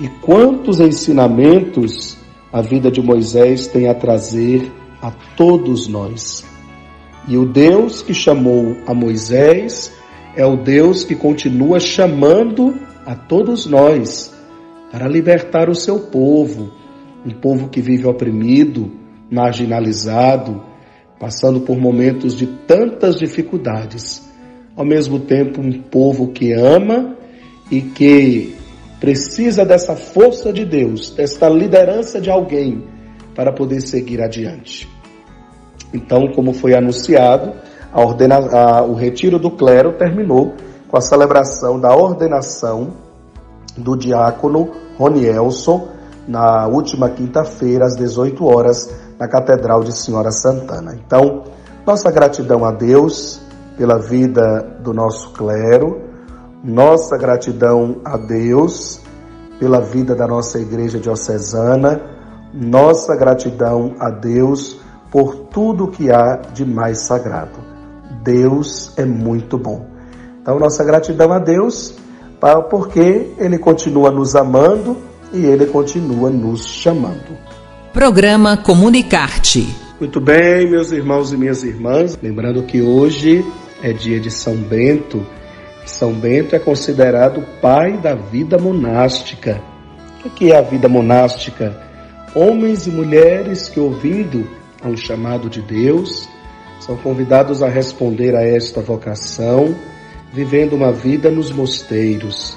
E 0.00 0.08
quantos 0.20 0.80
ensinamentos 0.80 2.16
a 2.52 2.60
vida 2.60 2.90
de 2.90 3.00
Moisés 3.00 3.66
tem 3.66 3.88
a 3.88 3.94
trazer 3.94 4.70
a 5.00 5.10
todos 5.10 5.88
nós. 5.88 6.44
E 7.26 7.36
o 7.36 7.46
Deus 7.46 8.02
que 8.02 8.12
chamou 8.12 8.76
a 8.86 8.92
Moisés 8.92 9.92
é 10.36 10.44
o 10.44 10.56
Deus 10.56 11.04
que 11.04 11.14
continua 11.14 11.78
chamando 11.78 12.74
a 13.06 13.14
todos 13.14 13.66
nós 13.66 14.32
para 14.90 15.08
libertar 15.08 15.70
o 15.70 15.74
seu 15.74 15.98
povo, 15.98 16.70
um 17.24 17.30
povo 17.30 17.68
que 17.68 17.80
vive 17.80 18.06
oprimido, 18.06 18.90
marginalizado, 19.30 20.62
passando 21.18 21.60
por 21.60 21.78
momentos 21.78 22.36
de 22.36 22.46
tantas 22.46 23.18
dificuldades. 23.18 24.28
Ao 24.76 24.84
mesmo 24.84 25.20
tempo, 25.20 25.60
um 25.60 25.72
povo 25.72 26.28
que 26.28 26.52
ama 26.52 27.16
e 27.70 27.80
que 27.80 28.54
precisa 29.02 29.64
dessa 29.64 29.96
força 29.96 30.52
de 30.52 30.64
Deus, 30.64 31.10
desta 31.10 31.48
liderança 31.48 32.20
de 32.20 32.30
alguém 32.30 32.86
para 33.34 33.52
poder 33.52 33.80
seguir 33.80 34.22
adiante. 34.22 34.88
Então, 35.92 36.28
como 36.28 36.54
foi 36.54 36.72
anunciado, 36.72 37.52
a 37.92 38.00
ordena, 38.00 38.36
a, 38.36 38.82
o 38.84 38.94
retiro 38.94 39.40
do 39.40 39.50
clero 39.50 39.94
terminou 39.94 40.54
com 40.86 40.96
a 40.96 41.00
celebração 41.00 41.80
da 41.80 41.92
ordenação 41.92 42.92
do 43.76 43.96
diácono 43.96 44.70
Ronielson 44.96 45.88
na 46.28 46.68
última 46.68 47.10
quinta-feira, 47.10 47.86
às 47.86 47.96
18 47.96 48.46
horas, 48.46 48.88
na 49.18 49.26
Catedral 49.26 49.82
de 49.82 49.98
Senhora 49.98 50.30
Santana. 50.30 50.94
Então, 50.94 51.42
nossa 51.84 52.08
gratidão 52.12 52.64
a 52.64 52.70
Deus 52.70 53.40
pela 53.76 53.98
vida 53.98 54.78
do 54.78 54.94
nosso 54.94 55.32
clero, 55.32 56.11
nossa 56.62 57.16
gratidão 57.16 57.96
a 58.04 58.16
Deus 58.16 59.00
pela 59.58 59.80
vida 59.80 60.14
da 60.14 60.26
nossa 60.26 60.58
igreja 60.58 60.98
diocesana, 60.98 62.00
nossa 62.52 63.16
gratidão 63.16 63.94
a 63.98 64.10
Deus 64.10 64.80
por 65.10 65.34
tudo 65.34 65.88
que 65.88 66.10
há 66.10 66.36
de 66.36 66.64
mais 66.64 66.98
sagrado. 66.98 67.58
Deus 68.22 68.92
é 68.96 69.04
muito 69.04 69.58
bom. 69.58 69.86
Então, 70.40 70.58
nossa 70.58 70.82
gratidão 70.84 71.32
a 71.32 71.38
Deus, 71.38 71.94
porque 72.70 73.30
Ele 73.38 73.58
continua 73.58 74.10
nos 74.10 74.34
amando 74.34 74.96
e 75.32 75.44
Ele 75.44 75.66
continua 75.66 76.30
nos 76.30 76.64
chamando. 76.66 77.38
Programa 77.92 78.56
Comunicarte. 78.56 79.68
Muito 80.00 80.20
bem, 80.20 80.68
meus 80.68 80.90
irmãos 80.90 81.32
e 81.32 81.36
minhas 81.36 81.62
irmãs. 81.62 82.18
Lembrando 82.20 82.62
que 82.64 82.82
hoje 82.82 83.44
é 83.82 83.92
dia 83.92 84.18
de 84.18 84.30
São 84.30 84.56
Bento. 84.56 85.24
São 85.84 86.12
Bento 86.12 86.54
é 86.54 86.58
considerado 86.58 87.38
o 87.38 87.60
pai 87.60 87.96
da 87.98 88.14
vida 88.14 88.58
monástica. 88.58 89.60
O 90.24 90.30
que 90.30 90.52
é 90.52 90.56
a 90.56 90.62
vida 90.62 90.88
monástica? 90.88 91.76
Homens 92.34 92.86
e 92.86 92.90
mulheres 92.90 93.68
que, 93.68 93.80
ouvindo 93.80 94.48
a 94.82 94.88
um 94.88 94.96
chamado 94.96 95.50
de 95.50 95.60
Deus, 95.60 96.28
são 96.80 96.96
convidados 96.96 97.62
a 97.62 97.68
responder 97.68 98.34
a 98.34 98.42
esta 98.42 98.80
vocação 98.80 99.74
vivendo 100.32 100.72
uma 100.72 100.90
vida 100.90 101.30
nos 101.30 101.50
mosteiros. 101.52 102.56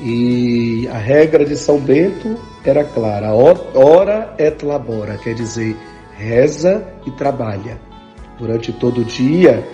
E 0.00 0.88
a 0.88 0.98
regra 0.98 1.44
de 1.44 1.56
São 1.56 1.78
Bento 1.78 2.36
era 2.64 2.84
clara: 2.84 3.32
ora 3.32 4.34
et 4.38 4.62
labora, 4.64 5.16
quer 5.18 5.34
dizer, 5.34 5.76
reza 6.16 6.84
e 7.06 7.10
trabalha. 7.12 7.78
Durante 8.38 8.72
todo 8.72 9.02
o 9.02 9.04
dia, 9.04 9.64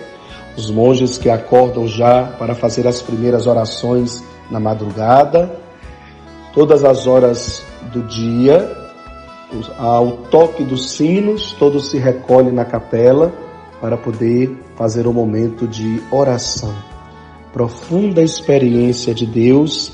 os 0.57 0.69
monges 0.69 1.17
que 1.17 1.29
acordam 1.29 1.87
já 1.87 2.23
para 2.23 2.53
fazer 2.55 2.87
as 2.87 3.01
primeiras 3.01 3.47
orações 3.47 4.23
na 4.49 4.59
madrugada, 4.59 5.59
todas 6.53 6.83
as 6.83 7.07
horas 7.07 7.63
do 7.93 8.03
dia, 8.03 8.69
ao 9.77 10.11
toque 10.29 10.63
dos 10.63 10.91
sinos, 10.91 11.53
todos 11.53 11.89
se 11.89 11.97
recolhem 11.97 12.51
na 12.51 12.65
capela 12.65 13.31
para 13.79 13.97
poder 13.97 14.55
fazer 14.75 15.07
o 15.07 15.09
um 15.09 15.13
momento 15.13 15.67
de 15.67 16.01
oração 16.11 16.89
profunda 17.51 18.21
experiência 18.21 19.13
de 19.13 19.25
Deus 19.25 19.91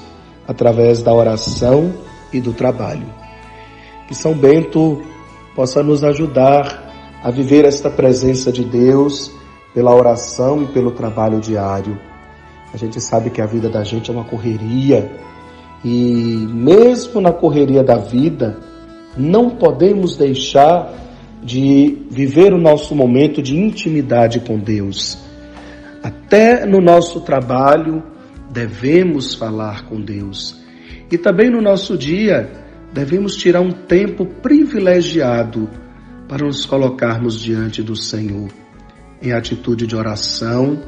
através 0.47 1.01
da 1.01 1.13
oração 1.13 1.93
e 2.31 2.39
do 2.39 2.53
trabalho. 2.53 3.07
Que 4.07 4.15
São 4.15 4.33
Bento 4.33 5.01
possa 5.55 5.81
nos 5.81 6.03
ajudar 6.03 6.83
a 7.23 7.31
viver 7.31 7.65
esta 7.65 7.89
presença 7.89 8.51
de 8.51 8.63
Deus 8.63 9.31
pela 9.75 9.93
oração 9.93 10.63
e 10.63 10.67
pelo 10.67 10.89
trabalho 10.89 11.39
diário. 11.39 11.99
A 12.73 12.77
gente 12.77 12.99
sabe 12.99 13.29
que 13.29 13.41
a 13.41 13.45
vida 13.45 13.69
da 13.69 13.83
gente 13.83 14.09
é 14.09 14.13
uma 14.13 14.23
correria 14.23 15.11
e 15.83 16.47
mesmo 16.51 17.21
na 17.21 17.31
correria 17.31 17.83
da 17.83 17.97
vida, 17.97 18.57
não 19.15 19.51
podemos 19.51 20.17
deixar 20.17 20.91
de 21.43 22.07
viver 22.09 22.53
o 22.53 22.57
nosso 22.57 22.95
momento 22.95 23.41
de 23.41 23.55
intimidade 23.55 24.39
com 24.39 24.57
Deus. 24.57 25.17
Até 26.01 26.65
no 26.65 26.81
nosso 26.81 27.21
trabalho 27.21 28.01
devemos 28.49 29.35
falar 29.35 29.85
com 29.85 30.01
Deus. 30.01 30.59
E 31.11 31.17
também 31.17 31.51
no 31.51 31.61
nosso 31.61 31.97
dia 31.97 32.49
devemos 32.91 33.35
tirar 33.35 33.61
um 33.61 33.71
tempo 33.71 34.25
privilegiado 34.25 35.69
para 36.27 36.45
nos 36.45 36.65
colocarmos 36.65 37.39
diante 37.39 37.83
do 37.83 37.95
Senhor, 37.95 38.49
em 39.21 39.31
atitude 39.31 39.87
de 39.87 39.95
oração, 39.95 40.79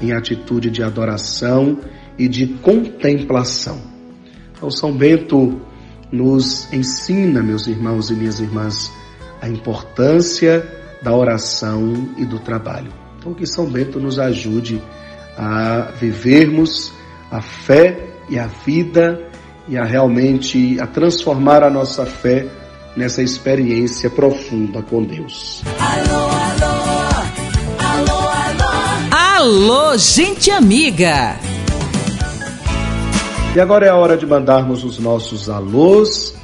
em 0.00 0.12
atitude 0.12 0.70
de 0.70 0.82
adoração 0.82 1.78
e 2.18 2.28
de 2.28 2.46
contemplação. 2.46 3.80
Então, 4.56 4.70
São 4.70 4.92
Bento 4.92 5.60
nos 6.10 6.72
ensina, 6.72 7.42
meus 7.42 7.66
irmãos 7.66 8.10
e 8.10 8.14
minhas 8.14 8.40
irmãs, 8.40 8.90
a 9.40 9.48
importância 9.48 10.66
da 11.02 11.14
oração 11.14 12.08
e 12.16 12.24
do 12.24 12.38
trabalho. 12.38 12.92
Então, 13.18 13.34
que 13.34 13.46
São 13.46 13.66
Bento 13.66 13.98
nos 14.00 14.18
ajude 14.18 14.80
a 15.36 15.92
vivermos 16.00 16.92
a 17.30 17.40
fé 17.40 17.98
e 18.28 18.38
a 18.38 18.46
vida 18.46 19.20
e 19.68 19.76
a 19.76 19.84
realmente 19.84 20.78
a 20.80 20.86
transformar 20.86 21.62
a 21.62 21.70
nossa 21.70 22.06
fé 22.06 22.46
nessa 22.96 23.22
experiência 23.22 24.08
profunda 24.08 24.82
com 24.82 25.02
Deus. 25.02 25.62
Alô, 25.80 26.30
alô, 26.30 26.63
alô. 29.44 29.96
Gente 29.98 30.50
amiga. 30.50 31.36
E 33.54 33.60
agora 33.60 33.84
é 33.84 33.90
a 33.90 33.94
hora 33.94 34.16
de 34.16 34.26
mandarmos 34.26 34.82
os 34.84 34.98
nossos 34.98 35.50
alôs. 35.50 36.34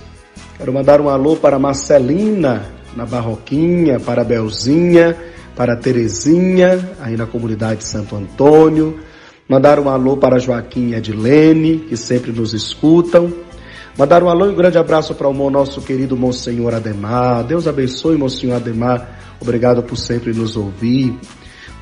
Quero 0.58 0.70
mandar 0.70 1.00
um 1.00 1.08
alô 1.08 1.34
para 1.34 1.58
Marcelina, 1.58 2.66
na 2.94 3.06
Barroquinha, 3.06 3.98
para 3.98 4.22
Belzinha, 4.22 5.16
para 5.56 5.76
Terezinha, 5.76 6.90
aí 7.00 7.16
na 7.16 7.26
comunidade 7.26 7.84
Santo 7.84 8.14
Antônio. 8.14 9.00
Mandar 9.48 9.80
um 9.80 9.88
alô 9.88 10.18
para 10.18 10.38
Joaquim 10.38 10.90
e 10.90 10.94
Edilene, 10.94 11.78
que 11.78 11.96
sempre 11.96 12.30
nos 12.30 12.52
escutam. 12.52 13.32
Mandar 13.96 14.22
um 14.22 14.28
alô 14.28 14.46
e 14.46 14.50
um 14.50 14.54
grande 14.54 14.76
abraço 14.76 15.14
para 15.14 15.26
o 15.26 15.50
nosso 15.50 15.80
querido 15.80 16.18
Monsenhor 16.18 16.74
Ademar. 16.74 17.44
Deus 17.44 17.66
abençoe, 17.66 18.18
Monsenhor 18.18 18.56
Ademar. 18.56 19.18
Obrigado 19.40 19.82
por 19.82 19.96
sempre 19.96 20.34
nos 20.34 20.54
ouvir. 20.54 21.18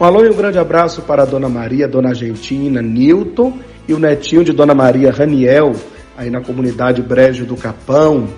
Um 0.00 0.04
alô 0.04 0.24
e 0.24 0.30
um 0.30 0.36
grande 0.36 0.60
abraço 0.60 1.02
para 1.02 1.24
a 1.24 1.26
Dona 1.26 1.48
Maria, 1.48 1.88
Dona 1.88 2.10
Argentina, 2.10 2.80
Newton 2.80 3.58
e 3.88 3.92
o 3.92 3.98
netinho 3.98 4.44
de 4.44 4.52
Dona 4.52 4.72
Maria, 4.72 5.10
Raniel, 5.10 5.72
aí 6.16 6.30
na 6.30 6.40
comunidade 6.40 7.02
Brejo 7.02 7.44
do 7.44 7.56
Capão. 7.56 8.28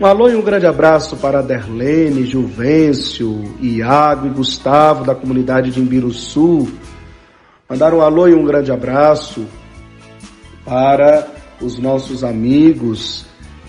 Um 0.00 0.06
alô 0.06 0.28
e 0.28 0.36
um 0.36 0.42
grande 0.42 0.64
abraço 0.64 1.16
para 1.16 1.42
Derlene, 1.42 2.24
Juvencio, 2.24 3.42
Iago 3.60 4.28
e 4.28 4.30
Gustavo 4.30 5.04
da 5.04 5.12
comunidade 5.12 5.72
de 5.72 5.80
Imbiruçu. 5.80 6.68
Mandar 7.68 7.92
um 7.92 8.00
alô 8.00 8.28
e 8.28 8.34
um 8.34 8.44
grande 8.44 8.70
abraço 8.70 9.44
para 10.64 11.26
os 11.60 11.80
nossos 11.80 12.22
amigos 12.22 13.26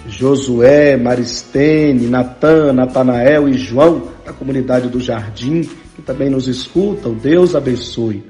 Josué, 0.07 0.95
Maristene, 0.95 2.07
Natan, 2.07 2.73
Natanael 2.73 3.49
e 3.49 3.53
João 3.53 4.03
da 4.25 4.31
comunidade 4.31 4.87
do 4.87 4.99
Jardim, 4.99 5.67
que 5.97 6.01
também 6.03 6.29
nos 6.29 6.47
escutam. 6.47 7.13
Deus 7.13 7.55
abençoe. 7.55 8.23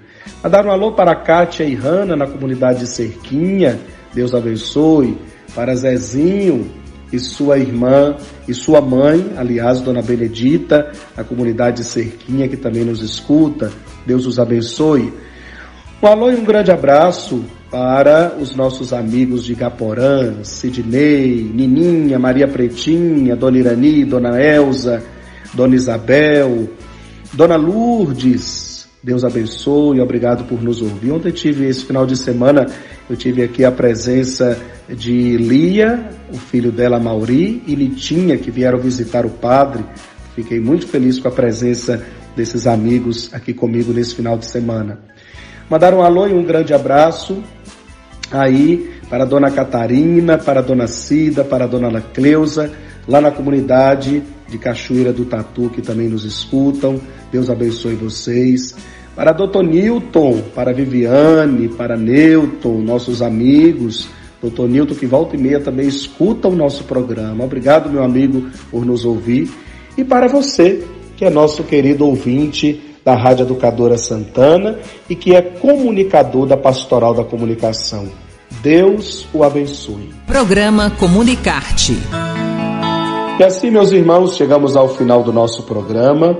Mandar 0.43 0.65
um 0.65 0.71
alô 0.71 0.93
para 0.93 1.13
Kátia 1.13 1.65
e 1.65 1.75
Hanna 1.75 2.15
na 2.15 2.25
comunidade 2.25 2.79
de 2.79 2.87
Cerquinha. 2.87 3.77
Deus 4.13 4.33
abençoe. 4.33 5.15
Para 5.53 5.75
Zezinho, 5.75 6.69
e 7.11 7.19
sua 7.19 7.57
irmã 7.57 8.15
e 8.47 8.53
sua 8.53 8.81
mãe, 8.81 9.33
aliás, 9.37 9.81
Dona 9.81 10.01
Benedita, 10.01 10.91
a 11.15 11.23
comunidade 11.23 11.83
Cerquinha 11.83 12.47
que 12.47 12.57
também 12.57 12.83
nos 12.83 13.01
escuta. 13.01 13.71
Deus 14.05 14.25
os 14.25 14.39
abençoe. 14.39 15.13
Um 16.01 16.07
alô 16.07 16.31
e 16.31 16.35
um 16.35 16.43
grande 16.43 16.71
abraço 16.71 17.43
para 17.71 18.33
os 18.39 18.55
nossos 18.55 18.93
amigos 18.93 19.43
de 19.43 19.53
Gaporã, 19.55 20.43
Sidney, 20.43 21.51
Nininha, 21.53 22.17
Maria 22.19 22.47
Pretinha, 22.47 23.35
Dona 23.35 23.57
Irani, 23.57 24.05
Dona 24.05 24.41
Elza, 24.41 25.03
Dona 25.53 25.75
Isabel, 25.75 26.69
Dona 27.33 27.55
Lourdes, 27.55 28.87
Deus 29.03 29.23
abençoe, 29.23 30.01
obrigado 30.01 30.45
por 30.45 30.61
nos 30.61 30.81
ouvir. 30.81 31.11
Ontem 31.11 31.31
tive 31.31 31.65
esse 31.67 31.85
final 31.85 32.05
de 32.05 32.15
semana, 32.15 32.65
eu 33.09 33.15
tive 33.15 33.43
aqui 33.43 33.63
a 33.63 33.71
presença 33.71 34.57
de 34.89 35.37
Lia, 35.37 36.09
o 36.33 36.37
filho 36.37 36.71
dela 36.71 36.99
Mauri, 36.99 37.61
e 37.67 37.75
Litinha, 37.75 38.37
que 38.37 38.49
vieram 38.49 38.79
visitar 38.79 39.25
o 39.25 39.29
padre. 39.29 39.83
Fiquei 40.35 40.59
muito 40.59 40.87
feliz 40.87 41.19
com 41.19 41.27
a 41.27 41.31
presença 41.31 42.03
desses 42.35 42.65
amigos 42.65 43.29
aqui 43.33 43.53
comigo 43.53 43.91
nesse 43.91 44.15
final 44.15 44.37
de 44.37 44.45
semana. 44.45 44.99
Mandaram 45.69 45.99
um 45.99 46.03
alô 46.03 46.27
e 46.27 46.33
um 46.33 46.43
grande 46.43 46.73
abraço 46.73 47.43
aí 48.31 48.91
para 49.09 49.23
a 49.23 49.27
dona 49.27 49.51
Catarina, 49.51 50.37
para 50.37 50.59
a 50.59 50.63
dona 50.63 50.87
Cida, 50.87 51.43
para 51.43 51.65
a 51.65 51.67
dona 51.67 51.87
Ana 51.87 52.01
Cleusa, 52.01 52.71
lá 53.07 53.19
na 53.19 53.31
comunidade 53.31 54.23
de 54.47 54.57
Cachoeira 54.57 55.11
do 55.11 55.25
Tatu, 55.25 55.69
que 55.69 55.81
também 55.81 56.07
nos 56.07 56.23
escutam. 56.23 56.99
Deus 57.31 57.49
abençoe 57.49 57.95
vocês. 57.95 58.75
Para 59.15 59.31
Doutor 59.31 59.63
Newton, 59.63 60.41
para 60.53 60.73
Viviane, 60.73 61.67
para 61.69 61.97
Newton, 61.97 62.81
nossos 62.81 63.21
amigos. 63.21 64.07
Doutor 64.41 64.69
Newton, 64.69 64.93
que 64.93 65.05
volta 65.05 65.35
e 65.35 65.39
meia 65.39 65.59
também 65.59 65.87
escuta 65.87 66.47
o 66.47 66.55
nosso 66.55 66.83
programa. 66.83 67.43
Obrigado, 67.43 67.89
meu 67.89 68.03
amigo, 68.03 68.47
por 68.69 68.85
nos 68.85 69.05
ouvir. 69.05 69.49
E 69.97 70.03
para 70.03 70.27
você, 70.27 70.85
que 71.15 71.25
é 71.25 71.29
nosso 71.29 71.63
querido 71.63 72.05
ouvinte 72.05 72.79
da 73.03 73.15
Rádio 73.15 73.43
Educadora 73.45 73.97
Santana 73.97 74.77
e 75.09 75.15
que 75.15 75.33
é 75.33 75.41
comunicador 75.41 76.45
da 76.45 76.55
Pastoral 76.55 77.13
da 77.13 77.23
Comunicação. 77.23 78.07
Deus 78.61 79.27
o 79.33 79.43
abençoe. 79.43 80.09
Programa 80.27 80.91
Comunicarte. 80.91 81.97
E 83.39 83.43
assim, 83.43 83.69
meus 83.69 83.91
irmãos, 83.91 84.35
chegamos 84.35 84.75
ao 84.75 84.89
final 84.89 85.21
do 85.21 85.31
nosso 85.31 85.61
programa. 85.61 86.35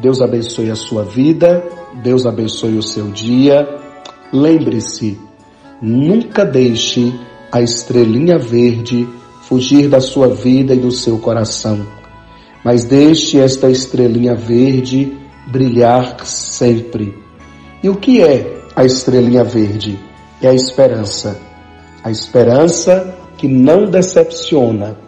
Deus 0.00 0.22
abençoe 0.22 0.70
a 0.70 0.74
sua 0.74 1.04
vida, 1.04 1.62
Deus 2.02 2.24
abençoe 2.24 2.78
o 2.78 2.82
seu 2.82 3.10
dia. 3.10 3.68
Lembre-se, 4.32 5.20
nunca 5.82 6.46
deixe 6.46 7.12
a 7.52 7.60
estrelinha 7.60 8.38
verde 8.38 9.06
fugir 9.42 9.90
da 9.90 10.00
sua 10.00 10.28
vida 10.28 10.74
e 10.74 10.78
do 10.78 10.90
seu 10.90 11.18
coração, 11.18 11.86
mas 12.64 12.84
deixe 12.84 13.38
esta 13.38 13.68
estrelinha 13.68 14.34
verde 14.34 15.18
brilhar 15.48 16.24
sempre. 16.24 17.14
E 17.82 17.90
o 17.90 17.96
que 17.96 18.22
é 18.22 18.62
a 18.74 18.86
estrelinha 18.86 19.44
verde? 19.44 19.98
É 20.40 20.48
a 20.48 20.54
esperança. 20.54 21.38
A 22.02 22.10
esperança 22.10 23.18
que 23.36 23.46
não 23.46 23.84
decepciona. 23.84 25.07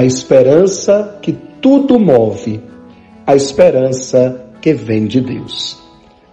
A 0.00 0.04
esperança 0.06 1.18
que 1.20 1.30
tudo 1.60 2.00
move. 2.00 2.58
A 3.26 3.36
esperança 3.36 4.46
que 4.62 4.72
vem 4.72 5.06
de 5.06 5.20
Deus. 5.20 5.78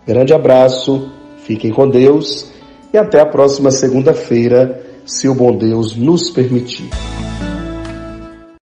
Grande 0.07 0.33
abraço, 0.33 1.11
fiquem 1.43 1.73
com 1.73 1.89
Deus 1.89 2.49
e 2.93 2.97
até 2.97 3.19
a 3.19 3.25
próxima 3.25 3.69
segunda-feira, 3.69 4.81
se 5.05 5.27
o 5.27 5.35
bom 5.35 5.51
Deus 5.51 5.97
nos 5.97 6.29
permitir. 6.29 6.89